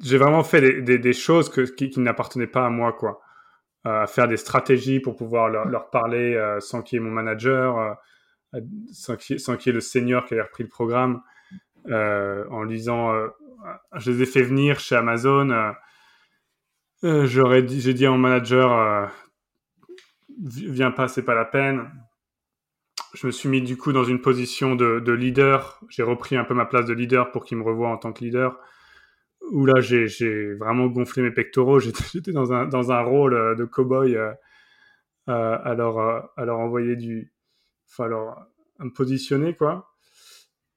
[0.00, 3.20] j'ai vraiment fait des, choses qui, n'appartenaient pas à moi, quoi.
[3.86, 7.96] Euh, faire des stratégies pour pouvoir leur, parler sans qu'il y ait mon manager,
[8.92, 11.22] sans qu'il y, ait le senior qui ait repris le programme,
[11.90, 13.12] en disant,
[13.96, 15.74] je les ai fait venir chez Amazon
[17.04, 19.06] euh, j'aurais j'ai dit à mon manager, euh,
[20.38, 21.88] viens pas, c'est pas la peine.
[23.14, 25.80] Je me suis mis du coup dans une position de, de leader.
[25.88, 28.24] J'ai repris un peu ma place de leader pour qu'il me revoie en tant que
[28.24, 28.58] leader.
[29.52, 31.78] Où là, j'ai vraiment gonflé mes pectoraux.
[32.12, 34.18] J'étais dans un, dans un rôle euh, de cow-boy
[35.26, 37.32] à, leur, à leur envoyer du.
[37.90, 38.42] Enfin, alors,
[38.78, 39.94] à me positionner, quoi.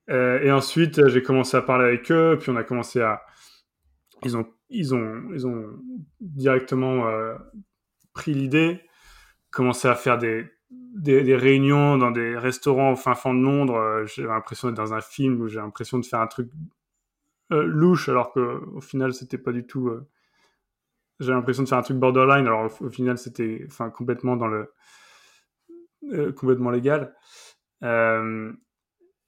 [0.10, 3.22] Et ensuite, j'ai commencé à parler avec eux, puis on a commencé à.
[4.24, 5.70] Ils ont ils ont, ils ont
[6.22, 7.36] directement euh,
[8.14, 8.82] pris l'idée,
[9.52, 13.76] commencé à faire des, des, réunions dans des restaurants au fin fond de Londres.
[13.76, 16.50] Euh, j'ai l'impression d'être dans un film où j'ai l'impression de faire un truc
[17.52, 18.40] euh, louche, alors que
[18.74, 19.90] au final, c'était pas du tout.
[19.90, 20.08] Euh,
[21.20, 24.74] j'ai l'impression de faire un truc borderline, alors au, final, c'était enfin complètement dans le
[26.36, 27.16] complètement légal.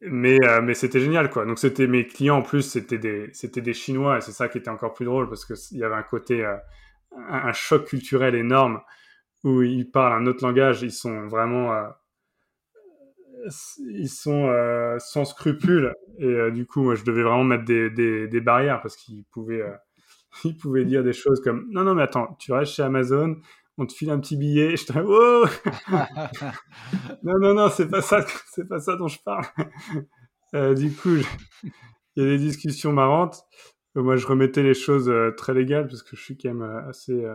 [0.06, 4.18] Mais mais c'était génial quoi donc c'était mes clients en plus c'était des des chinois
[4.18, 6.44] et c'est ça qui était encore plus drôle parce que il y avait un côté
[7.18, 8.82] un, un, choc culturel énorme
[9.44, 11.90] où ils parlent un autre langage ils sont vraiment euh,
[13.90, 14.50] ils sont
[15.00, 15.94] sans scrupules.
[16.20, 19.64] Et du coup moi je devais vraiment mettre des, des, des barrières parce qu'ils pouvaient
[20.46, 23.36] ils pouvaient dire des choses comme non non mais attends tu restes chez Amazon
[23.78, 24.76] on te file un petit billet.
[24.78, 25.46] Je te oh
[27.24, 29.46] non non non c'est pas ça c'est pas ça dont je parle.
[30.76, 31.16] Du coup
[32.16, 33.44] il y a des discussions marrantes
[33.96, 37.26] moi je remettais les choses très légales parce que je suis quand même assez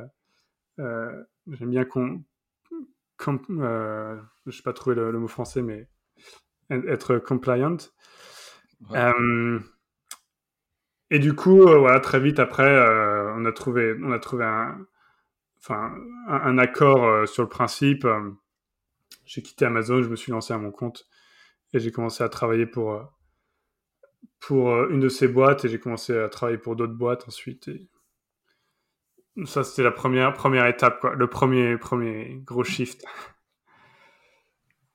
[0.78, 2.22] j'aime bien qu'on
[3.50, 4.16] euh,
[4.46, 5.88] je sais pas trouver le, mot français, mais
[6.70, 7.76] être compliant.
[8.92, 9.58] Euh,
[11.10, 12.78] et du coup, euh, voilà, très vite après,
[13.36, 14.86] on a trouvé, on a trouvé un,
[15.58, 15.94] enfin,
[16.28, 18.06] un, accord sur le principe.
[19.24, 21.08] j'ai quitté Amazon, je me suis lancé à mon compte
[21.72, 23.12] et j'ai commencé à travailler pour
[24.40, 27.70] pour une de ces boîtes et j'ai commencé à travailler pour d'autres boîtes ensuite.
[29.44, 31.14] Ça, c'était la première, première étape, quoi.
[31.14, 33.04] Le premier, premier gros shift.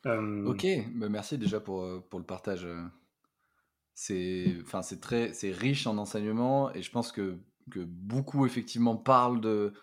[0.05, 2.67] Euh, ok, bah, merci déjà pour, euh, pour le partage.
[3.93, 4.63] C'est
[5.01, 7.37] très riche en enseignement et je pense que,
[7.71, 9.73] que beaucoup effectivement parlent de.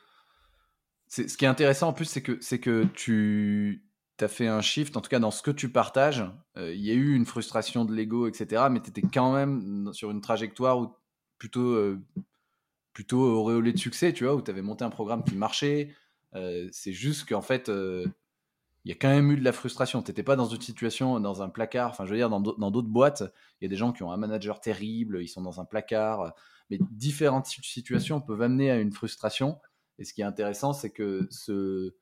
[1.08, 3.89] Ce qui est intéressant en plus, c'est que, que tu
[4.24, 6.24] as fait un shift, en tout cas dans ce que tu partages.
[6.56, 8.64] Euh, il y a eu une frustration de l'ego, etc.
[8.70, 10.96] Mais tu étais quand même sur une trajectoire où
[11.38, 11.96] plutôt
[12.92, 15.94] plutôt auréolé de succès, tu vois, où tu avais monté un programme qui marchait.
[16.34, 18.06] Euh, c'est juste qu'en fait, euh,
[18.84, 20.02] il y a quand même eu de la frustration.
[20.02, 21.90] Tu pas dans une situation, dans un placard.
[21.90, 23.22] Enfin, je veux dire, dans d'autres boîtes,
[23.60, 26.34] il y a des gens qui ont un manager terrible, ils sont dans un placard.
[26.70, 29.58] Mais différentes situations peuvent amener à une frustration.
[29.98, 31.94] Et ce qui est intéressant, c'est que ce,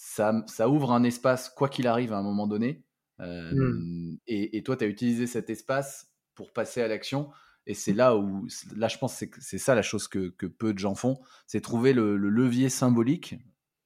[0.00, 2.84] ça, ça, ouvre un espace, quoi qu'il arrive, à un moment donné.
[3.18, 4.18] Euh, hmm.
[4.28, 7.30] et, et, toi, tu as utilisé cet espace pour passer à l'action.
[7.66, 10.78] Et c'est là où, là, je pense que c'est ça la chose que, peu de
[10.78, 13.34] gens font, c'est trouver le, levier symbolique.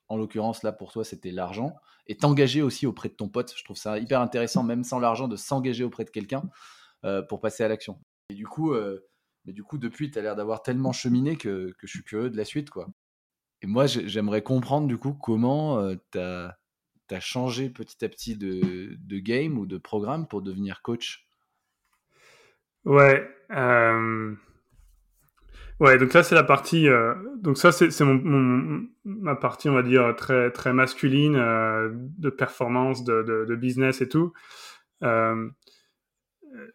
[0.08, 1.74] En l'occurrence, là, pour toi, c'était l'argent.
[2.06, 3.54] Et t'engager aussi auprès de ton pote.
[3.56, 6.42] Je trouve ça hyper intéressant, même sans l'argent, de s'engager auprès de quelqu'un
[7.06, 7.98] euh, pour passer à l'action.
[8.28, 9.08] Et du coup, euh,
[9.46, 12.36] mais du coup, depuis, tu as l'air d'avoir tellement cheminé que, je suis curieux de
[12.36, 12.88] la suite, quoi.
[13.62, 16.56] Et moi, j'aimerais comprendre, du coup, comment euh, tu as,
[17.20, 21.26] changé petit à petit de, game ou de programme pour devenir coach?
[22.84, 23.28] Ouais.
[25.80, 26.88] Ouais, donc ça c'est la partie.
[27.40, 33.54] Donc ça c'est mon, ma partie, on va dire très très masculine de performance, de,
[33.56, 34.32] business et tout.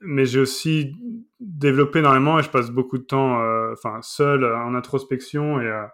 [0.02, 0.96] Mais j'ai aussi
[1.40, 5.88] développé énormément et je passe beaucoup de temps, enfin seul en introspection et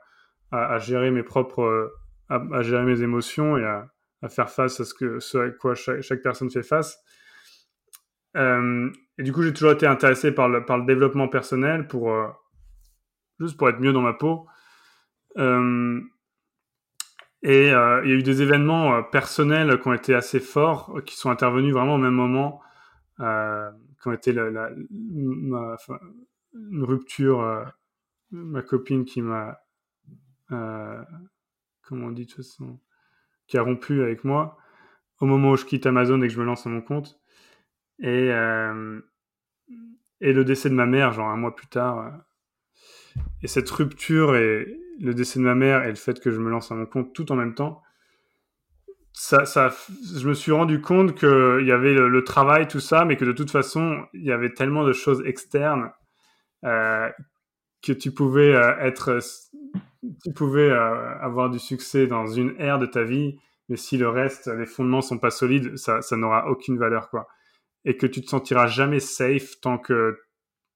[0.53, 1.93] à, gérer mes propres,
[2.29, 3.89] à, à, gérer mes émotions et à,
[4.29, 6.97] faire face à ce que ce à quoi chaque, personne fait face.
[8.37, 12.27] Euh, et du coup, j'ai toujours été intéressé par le, développement personnel pour euh,
[13.39, 14.47] juste pour être mieux dans ma peau.
[15.37, 16.01] Euh,
[17.41, 21.01] et euh, il y a eu des événements euh, personnels qui ont été assez forts,
[21.05, 22.61] qui sont intervenus vraiment au même moment,
[23.17, 27.71] qui ont été la, une rupture,
[28.31, 29.59] ma copine qui m'a,
[31.81, 32.79] comment on dit de toute façon,
[33.47, 34.57] qui a rompu avec moi
[35.19, 37.19] au moment où je quitte Amazon et que je me lance à mon compte.
[37.99, 38.99] Et, euh,
[40.19, 41.99] et le décès de ma mère, genre un mois plus tard.
[41.99, 46.39] Euh, et cette rupture et le décès de ma mère et le fait que je
[46.39, 47.81] me lance à mon compte tout en même temps,
[49.13, 49.71] ça, ça,
[50.17, 53.31] je me suis rendu compte qu'il y avait le, travail, tout ça, mais que de
[53.31, 55.91] toute façon, il y avait tellement de choses externes
[56.63, 57.09] euh,
[57.83, 59.19] que tu pouvais euh, être,
[60.23, 64.09] tu pouvais euh, avoir du succès dans une ère de ta vie, mais si le
[64.09, 67.27] reste, les fondements sont pas solides, ça, n'aura aucune valeur, quoi
[67.85, 70.17] et que tu te sentiras jamais safe tant que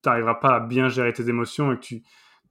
[0.04, 2.04] tu n'arriveras pas à bien gérer tes émotions et que tu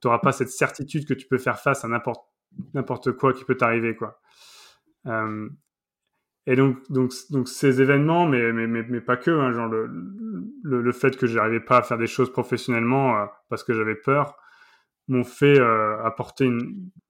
[0.05, 3.95] n'auras pas cette certitude que tu peux faire face à n'importe quoi qui peut t'arriver
[3.95, 4.19] quoi.
[5.07, 5.49] Euh,
[6.49, 9.91] et donc, donc, donc ces événements, mais, mais, mais, pas que, hein, genre le,
[10.63, 13.97] le, le, fait que j'arrivais pas à faire des choses professionnellement euh, parce que j'avais
[13.97, 14.37] peur,
[15.09, 16.51] m'ont fait euh, apporter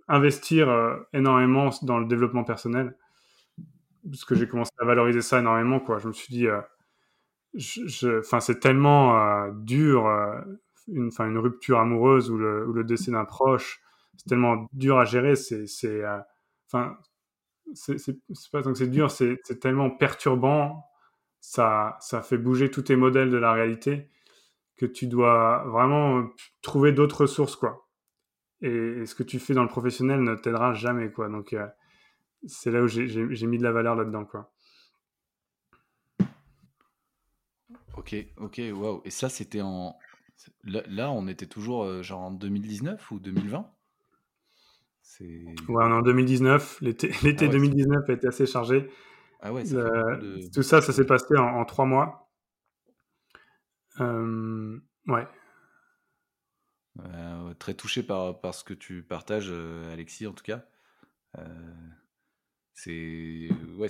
[0.09, 2.97] investir euh, énormément dans le développement personnel,
[4.09, 5.81] parce que j'ai commencé à valoriser ça énormément.
[5.81, 5.99] Quoi.
[5.99, 6.61] Je me suis dit, euh,
[7.59, 10.07] c'est tellement dur,
[10.89, 13.81] une, enfin, une rupture amoureuse ou le, ou le décès d'un proche,
[14.17, 15.35] c'est tellement dur à gérer.
[15.37, 16.03] C'est, c'est,
[16.71, 16.97] enfin,
[17.75, 17.97] c'est,
[18.53, 20.85] pas tant que c'est dur, c'est tellement perturbant.
[21.41, 24.11] Ça, ça fait bouger tous tes modèles de la réalité
[24.77, 26.29] que tu dois vraiment
[26.63, 27.86] trouver d'autres ressources, quoi.
[28.63, 31.29] Et, ce que tu fais dans le professionnel ne t'aidera jamais, quoi.
[31.29, 31.55] Donc,
[32.47, 34.53] c'est là où j'ai, mis de la valeur là-dedans, quoi.
[37.97, 39.03] Ok, ok, waouh.
[39.05, 39.97] Et ça, c'était en.
[40.65, 43.71] Là, on était toujours euh, genre en 2019 ou 2020
[45.03, 45.25] C'est.
[45.25, 46.83] Ouais, on est en 2019.
[46.83, 48.89] L'été, l'été 2019 a été assez chargé.
[49.41, 50.53] Ah ouais, ça de...
[50.53, 52.31] Tout ça, ça s'est passé en, trois mois.
[53.99, 55.27] ouais.
[57.59, 59.51] Très touché par, par, ce que tu partages,
[59.93, 60.65] Alexis, en tout cas.
[62.75, 63.89] c'est ouais,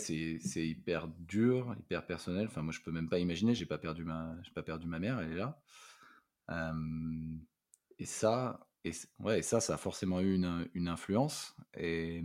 [0.57, 2.47] hyper dur, hyper personnel.
[2.47, 3.55] Enfin, moi, je peux même pas imaginer.
[3.55, 5.21] J'ai pas perdu ma, pas perdu ma mère.
[5.21, 5.61] Elle est là.
[7.99, 12.23] et ça, et ouais, ça, ça a forcément eu une, une influence et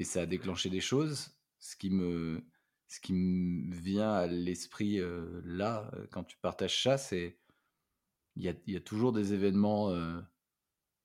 [0.00, 1.36] et ça a déclenché des choses.
[1.60, 2.42] Ce qui me,
[2.88, 4.98] ce qui me vient à l'esprit
[5.44, 7.38] là, quand tu partages ça, c'est
[8.40, 9.94] il y a, toujours des événements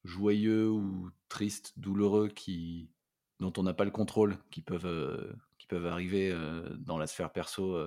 [0.04, 2.90] joyeux ou tristes, douloureux qui
[3.40, 6.34] dont on n'a pas le contrôle, qui peuvent qui peuvent arriver
[6.80, 7.78] dans la sphère perso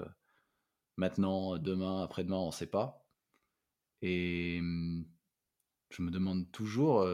[0.96, 3.06] maintenant, demain, après-demain, on ne sait pas.
[4.02, 5.06] Et mmh,
[5.90, 7.08] je me demande toujours,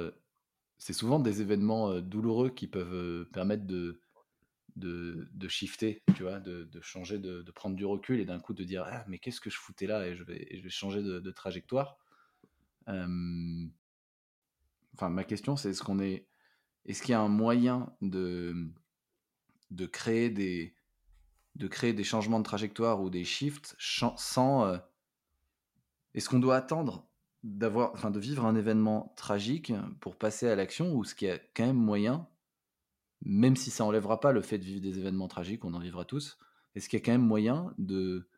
[0.79, 4.01] c'est souvent des événements douloureux qui peuvent permettre de,
[4.77, 8.55] de, de, shifter, tu vois, de, de changer, de, prendre du recul et d'un coup
[8.55, 11.03] de dire ah mais qu'est-ce que je foutais là et je vais, je vais changer
[11.03, 11.99] de, trajectoire?
[12.87, 13.71] Enfin
[15.11, 16.27] ma question c'est est-ce qu'on est,
[16.87, 18.71] est-ce qu'il y a un moyen de
[19.71, 20.75] de créer des
[21.57, 24.17] de créer des changements de trajectoire ou des shifts sans
[26.15, 27.07] est-ce qu'on doit attendre
[27.43, 31.39] d'avoir, enfin, de vivre un événement tragique pour passer à l'action ou ce qui a
[31.55, 32.27] quand même moyen,
[33.23, 36.05] même si ça enlèvera pas le fait de vivre des événements tragiques, on en vivra
[36.05, 36.39] tous,
[36.75, 38.29] est-ce qu'il y a quand même moyen de,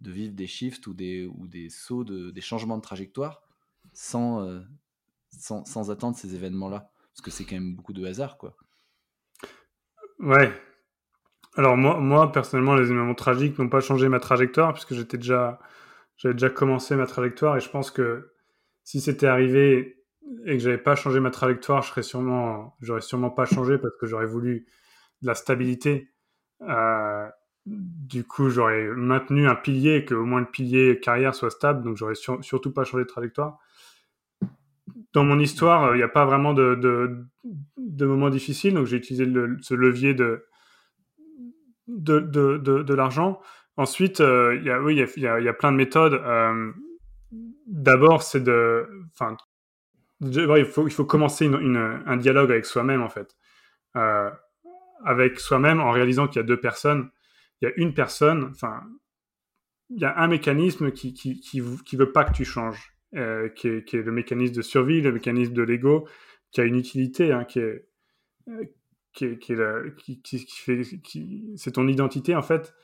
[0.00, 3.42] de vivre des shifts ou des, ou des sauts, de, des changements de trajectoire
[3.92, 4.60] sans, euh,
[5.30, 8.56] sans, sans, attendre ces événements-là Parce que c'est quand même beaucoup de hasard, quoi.
[10.18, 10.52] Ouais.
[11.56, 15.58] Alors moi, moi personnellement, les événements tragiques n'ont pas changé ma trajectoire puisque j'étais déjà,
[16.16, 18.32] j'avais déjà commencé ma trajectoire et je pense que
[18.84, 20.04] si c'était arrivé
[20.44, 23.94] et que j'avais pas changé ma trajectoire, je serais sûrement, j'aurais sûrement pas changé parce
[23.96, 24.66] que j'aurais voulu
[25.22, 26.12] de la stabilité.
[26.62, 27.28] Euh,
[27.66, 31.96] du coup, j'aurais maintenu un pilier, que au moins le pilier carrière soit stable, donc
[31.96, 33.58] j'aurais surtout pas changé de trajectoire.
[35.16, 37.24] Dans mon histoire, il n'y a pas vraiment de,
[38.00, 39.24] moments difficiles, donc j'ai utilisé
[39.62, 40.44] ce levier de,
[42.92, 43.40] l'argent.
[43.78, 46.12] Ensuite, euh, il y a, y a, plein de méthodes.
[46.12, 46.70] Euh,
[47.66, 49.38] d'abord, c'est de, enfin,
[50.20, 53.38] il faut, commencer un dialogue avec soi-même en fait,
[53.96, 54.30] euh,
[55.02, 57.08] avec soi-même en réalisant qu'il y a deux personnes.
[57.62, 58.82] Il y a une personne, enfin,
[59.88, 63.68] il y a un mécanisme qui qui, qui veut pas que tu changes, euh, qui,
[63.68, 66.08] est, est, le mécanisme de survie, le mécanisme de l'ego,
[66.50, 67.86] qui a une utilité, hein, qui est
[68.48, 68.64] euh,
[69.12, 69.56] qui, qui,
[70.24, 72.74] qui, fait, qui, c'est ton identité en fait,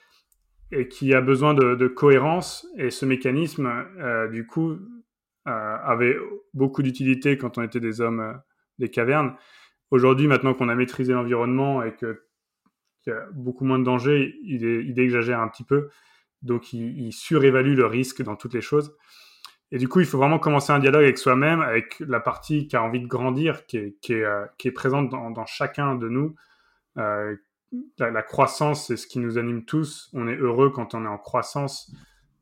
[0.73, 2.67] et qui a besoin de, cohérence.
[2.77, 3.67] Et ce mécanisme,
[3.99, 4.77] euh, du coup, euh,
[5.47, 6.17] avait
[6.55, 8.33] beaucoup d'utilité quand on était des hommes euh,
[8.79, 9.35] des cavernes.
[9.91, 12.17] Aujourd'hui, maintenant qu'on a maîtrisé l'environnement et qu'il
[13.07, 15.91] y a beaucoup moins de dangers, il, est, il exagère un petit peu.
[16.41, 18.97] Donc, il, surévalue le risque dans toutes les choses.
[19.73, 22.77] Et du coup, il faut vraiment commencer un dialogue avec soi-même, avec la partie qui
[22.77, 24.45] a envie de grandir, qui est, euh,
[24.75, 26.37] présente dans, chacun de nous.
[26.99, 27.35] Euh,
[27.99, 30.11] la, croissance, c'est ce qui nous anime tous.
[30.13, 31.91] On est heureux quand on est en croissance.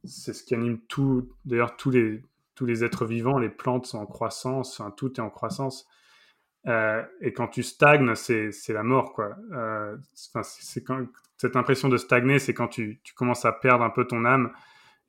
[0.02, 2.20] C'est ce qui anime tout, d'ailleurs, tous les,
[2.56, 5.86] tous les êtres vivants, les plantes sont en croissance, tout est en croissance.
[6.66, 9.36] Euh, et quand tu stagnes, c'est la mort, quoi.
[10.16, 14.52] Cette impression de stagner, c'est quand tu, tu, commences à perdre un peu ton âme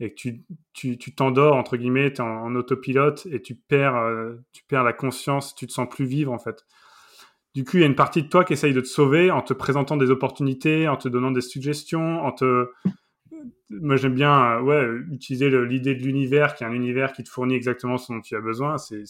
[0.01, 0.29] et que
[0.73, 4.83] tu t'endors, tu, entre guillemets, tu es en, autopilote et tu perds, euh, tu perds
[4.83, 6.65] la conscience, tu te sens plus vivre, en fait.
[7.53, 9.43] Du coup, il y a une partie de toi qui essaye de te sauver en
[9.43, 12.67] te présentant des opportunités, en te donnant des suggestions, en te,
[13.69, 17.29] moi j'aime bien euh, ouais, utiliser l'idée de l'univers, qui est un univers qui te
[17.29, 18.77] fournit exactement ce dont tu as besoin.
[18.77, 19.03] C'est,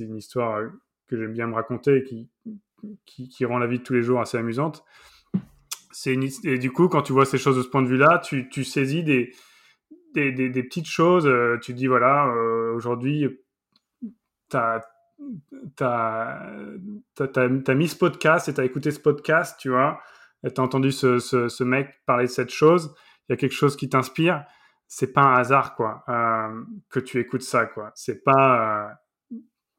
[0.00, 0.68] une histoire euh,
[1.06, 2.28] que j'aime bien me raconter et qui,
[3.28, 4.84] qui, rend la vie de tous les jours assez amusante.
[5.92, 8.48] C'est et du coup, quand tu vois ces choses de ce point de vue-là, tu,
[8.48, 9.32] tu saisis des,
[10.14, 11.26] des, des, petites choses.
[11.26, 13.26] Euh, tu dis, voilà, euh, aujourd'hui,
[14.50, 14.80] tu as,
[17.74, 20.00] mis ce podcast et tu as écouté ce podcast, tu vois.
[20.42, 22.94] Tu as entendu ce, ce, ce mec parler de cette chose
[23.28, 24.44] il y a quelque chose qui t'inspire,
[24.86, 27.92] c'est pas un hasard quoi euh, que tu écoutes ça quoi.
[27.94, 28.94] C'est pas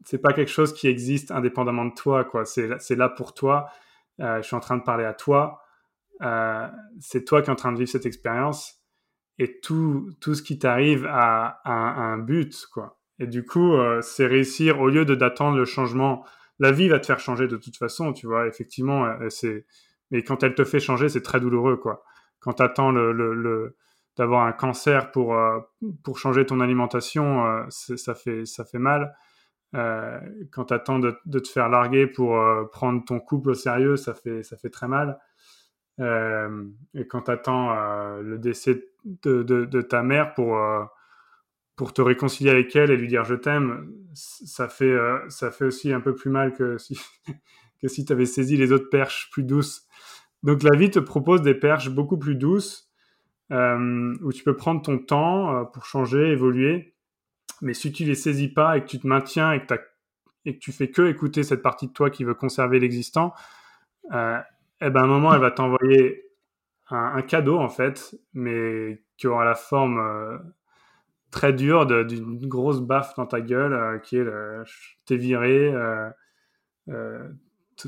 [0.06, 2.46] c'est pas quelque chose qui existe indépendamment de toi quoi.
[2.46, 3.70] C'est là pour toi.
[4.20, 5.62] Je suis en train de parler à toi.
[7.00, 8.79] C'est toi qui es en train de vivre cette expérience
[9.40, 13.00] et tout tout ce qui t'arrive a, un but quoi.
[13.20, 16.26] Et du coup, euh, c'est réussir au lieu de d'attendre le changement.
[16.60, 18.48] La vie va te faire changer de toute façon, tu vois.
[18.48, 19.66] Effectivement, euh, c'est
[20.12, 22.04] mais quand elle te fait changer, c'est très douloureux quoi
[22.40, 23.76] quand tu attends le, le,
[24.18, 25.60] d'avoir un cancer pour, euh,
[26.04, 29.16] pour changer ton alimentation, euh, ça, fait, ça fait mal.
[29.76, 30.20] Euh,
[30.52, 32.36] quand tu attends de, de, te faire larguer pour
[32.72, 35.20] prendre ton couple au sérieux, ça fait, ça fait très mal.
[36.00, 37.74] Et quand tu attends
[38.22, 40.58] le décès de, ta mère pour,
[41.76, 44.98] pour te réconcilier avec elle et lui dire je t'aime, ça fait,
[45.30, 47.00] ça fait aussi un peu plus mal que si,
[47.82, 49.88] que si tu avais saisi les autres perches plus douces.
[50.44, 52.90] Donc la vie te propose des perches beaucoup plus douces
[53.52, 56.94] euh, où tu peux prendre ton temps euh, pour changer, évoluer.
[57.62, 59.74] Mais si tu les saisis pas et que tu te maintiens et que,
[60.46, 63.34] et que tu fais que écouter cette partie de toi qui veut conserver l'existant,
[64.14, 64.40] euh,
[64.82, 66.26] eh ben à un moment elle va t'envoyer
[66.90, 70.38] un, cadeau en fait, mais qui aura la forme euh,
[71.32, 74.26] très dure d'une grosse baffe dans ta gueule, qui est
[75.06, 75.72] t'es viré,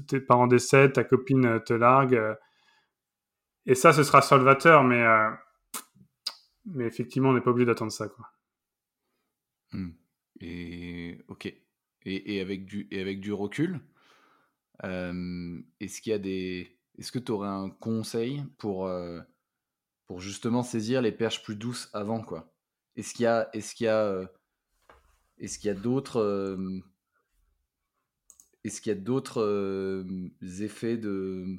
[0.08, 2.22] tes parents décèdent, ta copine te largue.
[3.66, 5.04] et ça, ce sera salvateur, mais
[6.66, 8.08] mais effectivement, on n'est pas obligé d'attendre ça.
[8.08, 8.32] Quoi.
[9.72, 9.90] Mmh.
[10.42, 11.54] Et ok.
[12.04, 13.80] Et, avec du, et avec du recul,
[14.84, 16.76] est-ce qu'il y a des.
[17.02, 19.20] Est-ce que tu aurais un conseil pour, euh,
[20.06, 22.54] pour justement saisir les perches plus douces avant quoi?
[22.96, 24.28] Est-ce qu'il y a, euh,
[25.74, 26.60] d'autres,
[30.60, 31.58] effets de,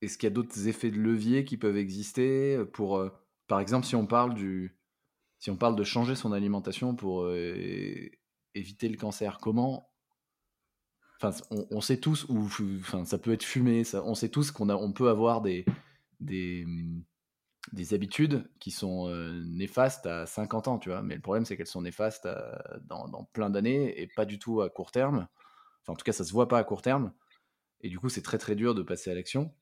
[0.00, 3.08] est-ce qu'il y a d'autres effets de levier qui peuvent exister pour
[3.46, 8.10] par exemple, si on parle de changer son alimentation pour euh,
[8.56, 9.91] éviter le cancer, comment
[11.70, 12.26] On, sait tous
[13.04, 13.84] ça peut être fumé.
[13.84, 15.64] Ça, on sait tous qu'on peut avoir des,
[16.20, 16.66] des,
[17.72, 21.02] des habitudes qui sont euh, néfastes à 50 ans, tu vois.
[21.02, 22.28] Mais le problème, c'est qu'elles sont néfastes
[22.84, 25.28] dans, dans, plein d'années et pas du tout à court terme.
[25.82, 27.12] Enfin, en tout cas, ça se voit pas à court terme.
[27.82, 29.52] Et du coup, c'est très très dur de passer à l'action.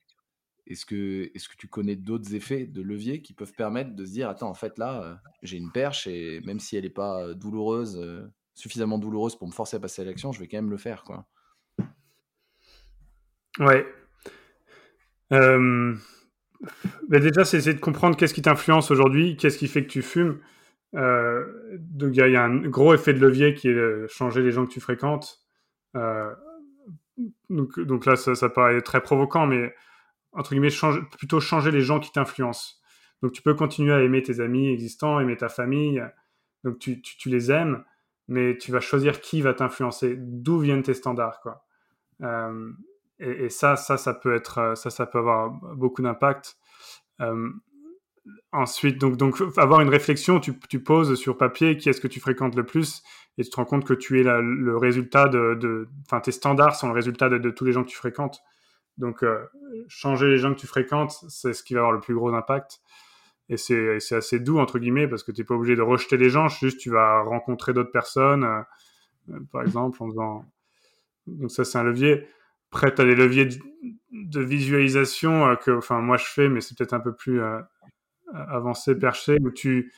[0.67, 4.51] Est-ce que, tu connais d'autres effets de levier qui peuvent permettre de se dire attends,
[4.51, 7.99] en fait, là, euh, j'ai une perche et même si elle n'est pas euh, douloureuse,
[7.99, 8.23] euh,
[8.55, 11.03] suffisamment douloureuse pour me forcer à passer à l'action, je vais quand même le faire
[11.03, 11.27] quoi.
[13.61, 13.87] Ouais.
[17.09, 20.41] déjà, c'est essayer de comprendre qu'est-ce qui t'influence aujourd'hui, qu'est-ce qui fait que tu fumes.
[20.93, 24.73] donc, il y, a un gros effet de levier qui est changer les gens que
[24.73, 25.39] tu fréquentes.
[27.49, 29.75] donc, donc, là, ça, paraît très provoquant, mais
[30.33, 30.71] entre guillemets,
[31.17, 32.81] plutôt changer les gens qui t'influencent.
[33.23, 36.03] Donc tu peux continuer à aimer tes amis existants, aimer ta famille,
[36.65, 37.85] donc tu, les aimes,
[38.29, 41.65] mais tu vas choisir qui va t'influencer, d'où viennent tes standards, quoi.
[42.23, 42.73] Euh,
[43.21, 46.57] et, ça, ça, ça peut être, ça, ça peut avoir beaucoup d'impact.
[47.21, 47.51] Euh,
[48.53, 52.21] ensuite, donc, donc avoir une réflexion, tu, tu poses sur papier qui est-ce que tu
[52.21, 53.03] fréquentes le plus,
[53.39, 56.89] et tu te rends compte que tu es le résultat de, enfin tes standards sont
[56.89, 58.41] le résultat de, tous les gens que tu fréquentes.
[58.99, 59.47] Donc, euh,
[59.89, 62.81] changer les gens que tu fréquentes, c'est ce qui va avoir le plus gros impact.
[63.49, 66.31] Et c'est assez doux, entre guillemets, parce que tu n'es pas obligé de rejeter les
[66.31, 68.61] gens, juste tu vas rencontrer d'autres personnes, euh,
[69.31, 70.45] euh, par exemple, en faisant.
[71.27, 72.29] Donc, ça, c'est un levier.
[72.73, 73.49] Après, tu as des leviers
[74.13, 77.41] de, visualisation que enfin, moi je fais, mais c'est peut-être un peu plus
[78.33, 79.93] avancé, perché, où tu,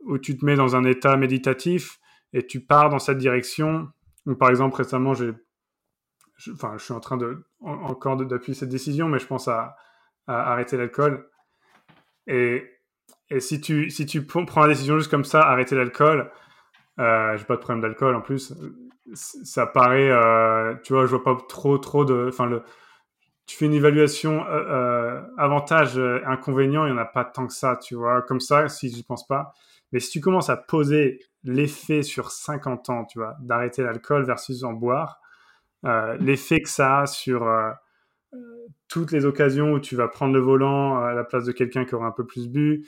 [0.00, 1.98] où tu te mets dans un état méditatif
[2.32, 3.88] et tu pars dans cette direction.
[4.38, 5.32] Par exemple, récemment, j'ai
[6.36, 9.76] je, enfin, je suis en train de encore d'appuyer cette décision, mais je pense à,
[10.26, 11.28] arrêter l'alcool.
[12.26, 12.64] Et,
[13.30, 16.30] et, si tu si tu prends la décision juste comme ça, arrêter l'alcool,
[16.98, 18.54] euh, j'ai pas de problème d'alcool en plus.
[19.12, 22.50] Ça paraît, euh, tu vois, je vois pas trop trop de, enfin
[23.46, 27.52] tu fais une évaluation euh, euh avantage inconvénient, il y en a pas tant que
[27.52, 29.52] ça, tu vois, comme ça si je pense pas.
[29.92, 34.64] Mais si tu commences à poser l'effet sur 50 ans, tu vois, d'arrêter l'alcool versus
[34.64, 35.20] en boire,
[36.18, 37.46] l'effet que ça a sur
[38.88, 41.94] toutes les occasions où tu vas prendre le volant à la place de quelqu'un qui
[41.94, 42.86] aura un peu plus bu,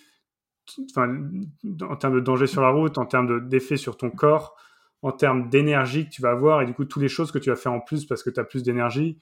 [1.83, 4.57] en termes de danger sur la route, en termes d'effet sur ton corps,
[5.03, 7.51] en termes d'énergie que tu vas avoir et du coup, toutes les choses que tu
[7.51, 9.19] vas faire en plus parce que tu as plus d'énergie,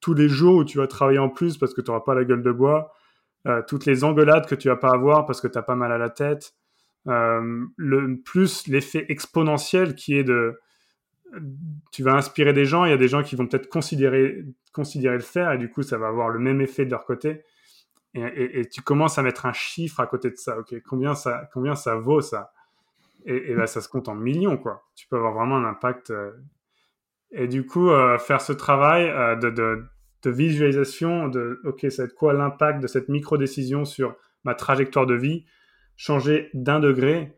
[0.00, 2.24] tous les jours où tu vas travailler en plus parce que tu n'auras pas la
[2.24, 2.92] gueule de bois,
[3.46, 5.92] euh, toutes les engueulades que tu vas pas avoir parce que tu n'as pas mal
[5.92, 6.54] à la tête,
[7.06, 10.58] le plus l'effet exponentiel qui est de
[11.92, 15.14] tu vas inspirer des gens, il y a des gens qui vont peut-être considérer, considérer
[15.14, 17.44] le faire, et du coup, ça va avoir le même effet de leur côté.
[18.14, 20.58] Et, tu commences à mettre un chiffre à côté de ça.
[20.58, 20.74] Ok,
[21.14, 22.52] ça, combien ça vaut ça?
[23.24, 24.88] Et, là, ça se compte en millions, quoi.
[24.94, 26.10] Tu peux avoir vraiment un impact.
[26.10, 26.32] Euh.
[27.30, 29.50] et du coup, euh, faire ce travail euh, de,
[30.22, 35.06] de, visualisation de, ok, ça va être quoi l'impact de cette micro-décision sur ma trajectoire
[35.06, 35.44] de vie,
[35.96, 37.36] changer d'un degré,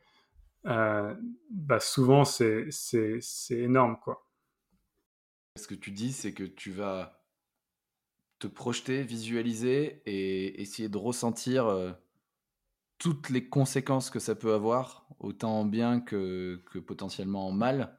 [0.65, 2.69] bah souvent c'est
[3.51, 4.25] énorme quoi.
[5.57, 7.21] Ce que tu dis, c'est que tu vas
[8.39, 11.97] te projeter, visualiser et essayer de ressentir
[13.03, 17.99] toutes les conséquences que ça peut avoir, autant en bien que, potentiellement en mal.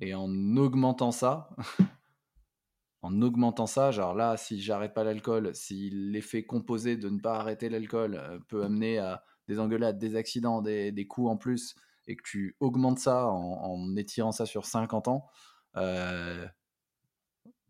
[0.00, 1.48] Et en augmentant ça,
[3.02, 7.36] en augmentant ça, genre là, si j'arrête pas l'alcool, si l'effet composé de ne pas
[7.36, 11.76] arrêter l'alcool peut amener à des engueulades, des accidents, des, coups en plus,
[12.08, 15.28] et que tu augmentes ça en, étirant ça sur 50 ans,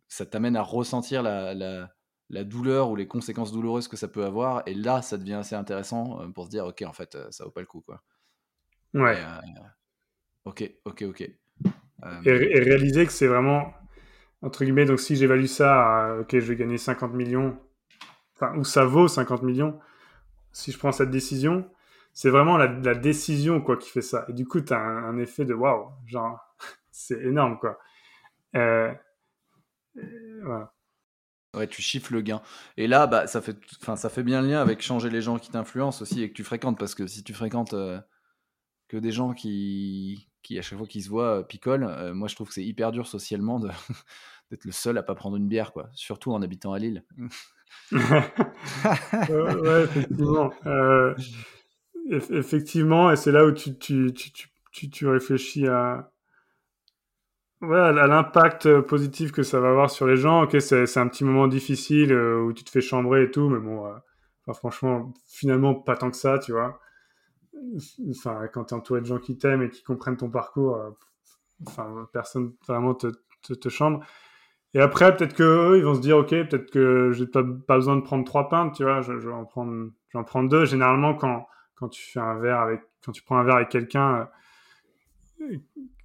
[0.08, 1.94] ça t'amène à ressentir la,
[2.30, 4.62] douleur ou les conséquences douloureuses que ça peut avoir.
[4.66, 7.60] Et là, ça devient assez intéressant pour se dire, ok, en fait, ça vaut pas
[7.60, 7.80] le coup.
[7.80, 8.02] Quoi.
[8.94, 9.18] Ouais.
[10.44, 11.20] ok, ok, ok.
[11.20, 13.72] Et, et, réaliser que c'est vraiment,
[14.42, 17.58] entre guillemets, donc si j'évalue ça à, ok, je vais gagner 50 millions,
[18.34, 19.78] enfin, ou ça vaut 50 millions,
[20.52, 21.68] si je prends cette décision,
[22.12, 24.24] c'est vraiment la, décision quoi qui fait ça.
[24.28, 26.38] Et du coup, tu as un, effet de waouh, genre,
[26.90, 27.78] c'est énorme quoi.
[28.54, 28.92] Euh,
[30.42, 30.72] voilà.
[31.56, 32.42] Ouais, tu chiffres le gain.
[32.76, 33.56] Et là, bah, ça, fait,
[33.96, 36.44] ça fait bien le lien avec changer les gens qui t'influencent aussi et que tu
[36.44, 36.78] fréquentes.
[36.78, 37.98] Parce que si tu fréquentes euh,
[38.88, 42.34] que des gens qui, qui, à chaque fois qu'ils se voient, euh, picolent, moi je
[42.34, 43.58] trouve que c'est hyper dur socialement
[44.50, 45.88] d'être le seul à pas prendre une bière, quoi.
[45.94, 47.04] Surtout en habitant à Lille.
[47.92, 50.52] ouais, effectivement
[52.10, 56.12] effectivement, et c'est là où tu, tu, tu, tu, réfléchis à,
[57.62, 60.44] ouais, à l'impact positif que ça va avoir sur les gens.
[60.44, 63.58] Ok, c'est un petit moment difficile euh, où tu te fais chambrer et tout, mais
[63.58, 66.80] bon, euh, franchement, finalement, pas tant que ça, tu vois.
[68.10, 70.90] Enfin, quand tu es entouré de gens qui t'aiment et qui comprennent ton parcours, euh,
[71.66, 73.08] enfin, personne vraiment te,
[73.54, 74.04] te, chambre.
[74.74, 77.96] Et après, peut-être que ils vont se dire, ok, peut-être que j'ai pas, pas besoin
[77.96, 80.50] de prendre trois pintes, tu vois, je, je vais en prendre, je vais en prendre
[80.50, 80.66] deux.
[80.66, 81.46] Généralement, quand
[81.76, 84.28] quand tu fais un verre avec, quand tu prends un verre avec quelqu'un
[85.40, 85.56] euh,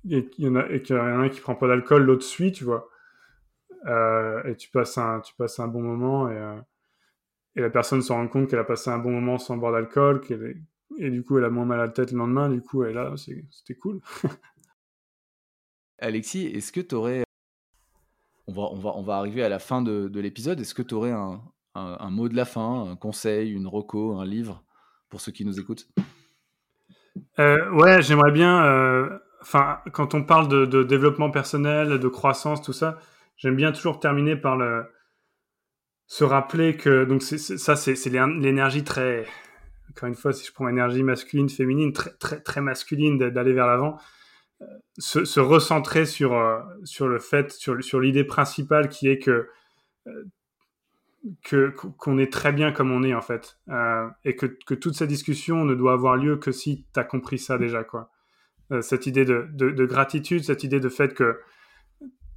[0.09, 2.03] et qu'il y en a, et qu'il y en a un qui prend pas d'alcool,
[2.03, 2.89] l'autre suit, tu vois.
[3.85, 6.59] Euh, et tu passes un, tu passes un bon moment et, euh,
[7.55, 10.21] et la personne se rend compte qu'elle a passé un bon moment sans boire d'alcool,
[10.21, 10.61] qu'elle
[10.97, 12.95] et du coup elle a moins mal à la tête le lendemain, du coup elle
[12.95, 14.01] là, c'était cool.
[15.99, 17.23] Alexis, est-ce que tu aurais,
[18.47, 20.81] on va, on, va, on va arriver à la fin de, de l'épisode, est-ce que
[20.81, 21.41] tu aurais un,
[21.75, 24.63] un, un, mot de la fin, un conseil, une reco, un livre
[25.09, 25.87] pour ceux qui nous écoutent?
[27.39, 29.19] Euh, Ouais, j'aimerais bien.
[29.41, 32.99] Euh, enfin, quand on parle de, développement personnel, de croissance, tout ça,
[33.37, 34.57] j'aime bien toujours terminer par
[36.07, 39.25] se rappeler que donc ça c'est l'énergie très
[39.89, 43.65] encore une fois si je prends l'énergie masculine féminine très très très masculine d'aller vers
[43.65, 43.97] l'avant
[44.61, 44.65] euh,
[44.97, 46.33] se, recentrer sur
[46.83, 49.47] sur le fait sur sur l'idée principale qui est que
[51.43, 54.95] que qu'on est très bien comme on est en fait euh, et que, que, toute
[54.95, 58.01] cette discussion ne doit avoir lieu que si tu as compris ça déjà quoi.
[58.01, 58.20] euh,
[58.79, 61.39] cette idée de, de, gratitude cette idée de fait que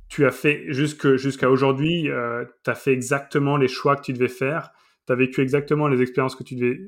[0.08, 4.28] tu as fait jusqu'à aujourd'hui euh, tu as fait exactement les choix que tu devais
[4.28, 4.72] faire
[5.06, 6.80] tu as vécu exactement les expériences que tu devais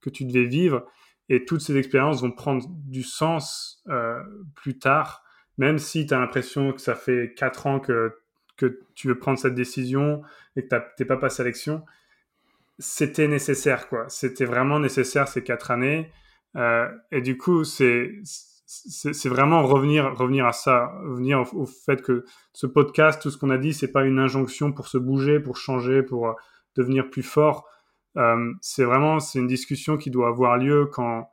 [0.00, 0.86] que tu devais vivre
[1.28, 3.82] et toutes ces expériences vont prendre du sens
[4.54, 5.22] plus tard
[5.58, 8.12] même si tu as l'impression que ça fait quatre ans que
[8.56, 10.22] que tu veux prendre cette décision
[10.54, 11.46] et que tu n'es pas passé à
[12.78, 14.08] c'était nécessaire, quoi.
[14.08, 16.10] C'était vraiment nécessaire ces quatre années.
[16.56, 18.12] Euh, et du coup, c'est
[18.66, 23.50] c'est vraiment revenir revenir à ça, revenir au, fait que ce podcast, tout ce qu'on
[23.50, 26.32] a dit, c'est pas une injonction pour se bouger, pour changer, pour euh,
[26.76, 27.68] devenir plus fort.
[28.16, 31.28] Euh, c'est vraiment c'est une discussion qui doit avoir lieu quand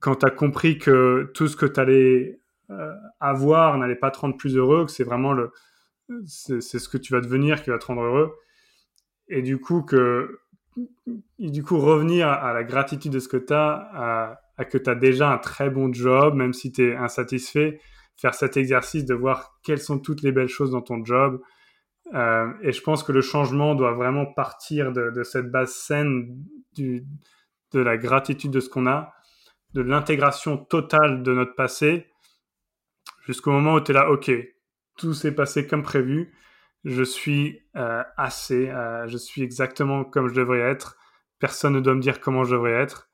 [0.00, 2.40] quand tu as compris que tout ce que tu allais
[3.20, 5.52] avoir n'allait pas te rendre plus heureux, que c'est vraiment le
[6.26, 8.36] c'est ce que tu vas devenir qui va te rendre heureux.
[9.28, 10.40] Et du coup, que,
[11.38, 15.30] du coup revenir à la gratitude de ce que tu as, que tu as déjà
[15.30, 17.80] un très bon job, même si tu es insatisfait,
[18.16, 21.40] faire cet exercice de voir quelles sont toutes les belles choses dans ton job.
[22.14, 26.42] Euh, et je pense que le changement doit vraiment partir de, cette base saine
[26.76, 29.12] de la gratitude de ce qu'on a,
[29.74, 32.06] de l'intégration totale de notre passé,
[33.26, 34.30] jusqu'au moment où tu es là, ok,
[34.96, 36.32] tout s'est passé comme prévu.
[36.84, 40.96] Je suis euh, assez, euh, je suis exactement comme je devrais être.
[41.38, 43.08] Personne ne doit me dire comment je devrais être.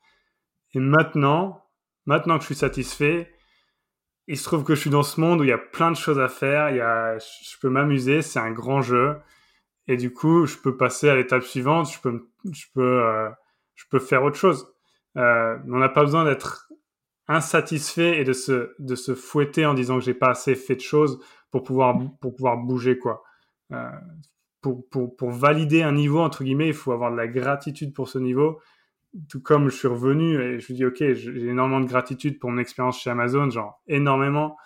[0.74, 1.64] Et maintenant,
[2.06, 3.32] maintenant que je suis satisfait,
[4.28, 5.96] il se trouve que je suis dans ce monde où il y a plein de
[5.96, 6.70] choses à faire.
[6.70, 9.16] Il y a, je peux m'amuser, c'est un grand jeu.
[9.88, 11.90] Et du coup, je peux passer à l'étape suivante.
[11.90, 13.28] Je peux, je peux, euh,
[13.74, 14.72] je peux faire autre chose.
[15.16, 16.72] on n'a pas besoin d'être
[17.28, 20.80] insatisfait et de se, de se fouetter en disant que j'ai pas assez fait de
[20.80, 21.20] choses
[21.50, 23.22] pour pouvoir, pour pouvoir bouger, quoi.
[23.72, 23.90] Euh,
[24.60, 28.08] pour, pour, pour, valider un niveau, entre guillemets, il faut avoir de la gratitude pour
[28.08, 28.60] ce niveau.
[29.28, 32.50] Tout comme je suis revenu et je me dis, OK, j'ai énormément de gratitude pour
[32.50, 34.56] mon expérience chez Amazon, genre énormément.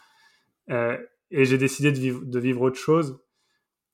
[0.70, 0.96] Euh,
[1.30, 3.20] et j'ai décidé de vivre, de vivre autre chose.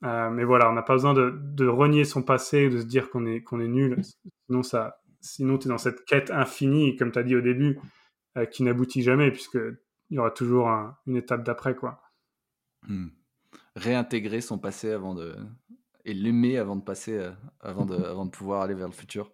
[0.04, 3.08] Euh, mais voilà, on n'a pas besoin de, de, renier son passé, de se dire
[3.10, 4.02] qu'on est, qu'on est nul.
[4.46, 7.78] Sinon, ça, sinon tu es dans cette quête infinie, comme tu as dit au début,
[8.50, 9.76] qui n'aboutit jamais, puisqu'il
[10.10, 10.68] y aura toujours
[11.06, 11.76] une étape d'après.
[11.76, 12.02] quoi.
[12.88, 13.08] Hmm.
[13.76, 15.36] réintégrer son passé avant de
[16.04, 17.30] et l'aimer avant de passer,
[17.60, 19.30] avant de, avant de pouvoir aller vers le futur.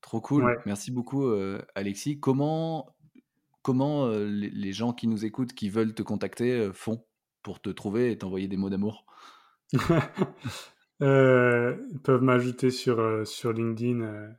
[0.00, 0.60] Trop cool.
[0.66, 1.32] Merci beaucoup,
[1.74, 2.20] Alexis.
[2.20, 2.94] Comment,
[3.62, 7.04] comment les, gens qui nous écoutent, qui veulent te contacter, font
[7.42, 9.06] pour te trouver et t'envoyer des mots d'amour?
[11.00, 14.34] Ils peuvent m'ajouter sur, sur LinkedIn.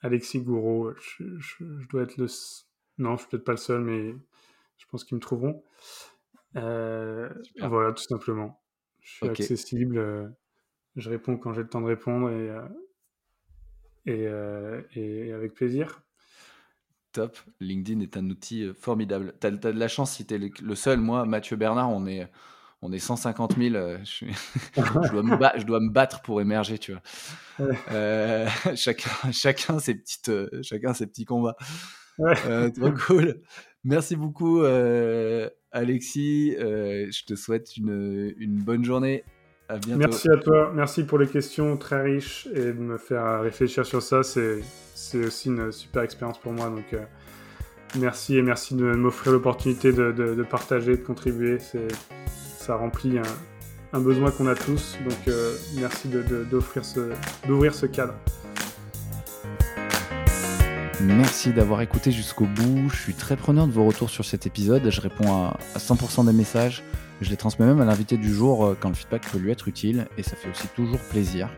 [0.00, 2.26] Alexis Gouraud, je, dois être le.
[2.98, 4.14] Non, je suis peut-être pas le seul, mais
[4.76, 5.62] je pense qu'ils me trouveront.
[6.54, 8.60] voilà, tout simplement.
[9.08, 9.98] Je suis accessible.
[9.98, 10.28] Euh,
[10.96, 12.62] je réponds quand j'ai le temps de répondre et, euh,
[14.08, 16.02] euh, et, avec plaisir.
[17.12, 17.38] Top.
[17.60, 19.34] LinkedIn est un outil formidable.
[19.40, 20.98] Tu as, de la chance si tu es le seul.
[21.00, 22.28] Moi, Mathieu Bernard, on est,
[22.82, 23.74] on est 150 000.
[24.04, 27.02] Je, dois me je, dois me battre pour émerger, tu vois.
[28.76, 30.30] chacun, chacun, ses petites,
[30.62, 31.56] chacun ses petits combats.
[32.18, 33.40] trop cool.
[33.84, 34.62] Merci beaucoup,
[35.70, 39.24] Alexis, euh, je te souhaite une, une, bonne journée.
[39.86, 40.72] Merci à toi.
[40.74, 44.22] Merci pour les questions très riches et de me faire réfléchir sur ça.
[44.22, 44.62] C'est,
[45.14, 46.66] aussi une super expérience pour moi.
[46.70, 47.02] Donc, euh,
[47.98, 51.58] merci et merci de m'offrir l'opportunité de, partager, de contribuer.
[52.58, 53.18] Ça remplit
[53.92, 54.96] un, besoin qu'on a tous.
[55.04, 56.82] Donc, euh, merci d'offrir
[57.46, 58.14] d'ouvrir ce cadre.
[61.00, 62.88] Merci d'avoir écouté jusqu'au bout.
[62.90, 64.90] Je suis très preneur de vos retours sur cet épisode.
[64.90, 66.82] Je réponds à 100% des messages.
[67.20, 69.68] Je les transmets même à l'invité du jour euh, quand le feedback peut lui être
[69.68, 71.50] utile et ça fait aussi toujours plaisir.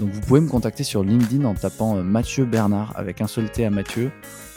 [0.00, 3.50] Donc vous pouvez me contacter sur LinkedIn en tapant euh, Mathieu Bernard avec un seul
[3.50, 4.12] T à Mathieu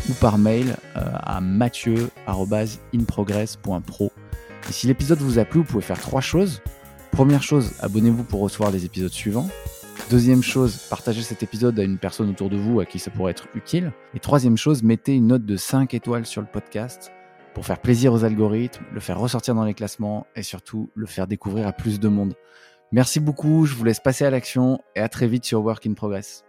[0.10, 4.12] ou par mail euh, à mathieu.inprogress.pro.
[4.70, 6.62] Et si l'épisode vous a plu, vous pouvez faire trois choses.
[7.12, 9.50] Première chose, abonnez-vous pour recevoir les épisodes suivants.
[10.10, 13.32] Deuxième chose, partagez cet épisode à une personne autour de vous à qui ça pourrait
[13.32, 13.92] être utile.
[14.14, 17.12] Et troisième chose, mettez une note de 5 étoiles sur le podcast
[17.54, 21.28] pour faire plaisir aux algorithmes, le faire ressortir dans les classements et surtout le faire
[21.28, 22.36] découvrir à plus de monde.
[22.94, 25.94] Merci beaucoup, je vous laisse passer à l'action et à très vite sur Work in
[25.94, 26.46] Progress.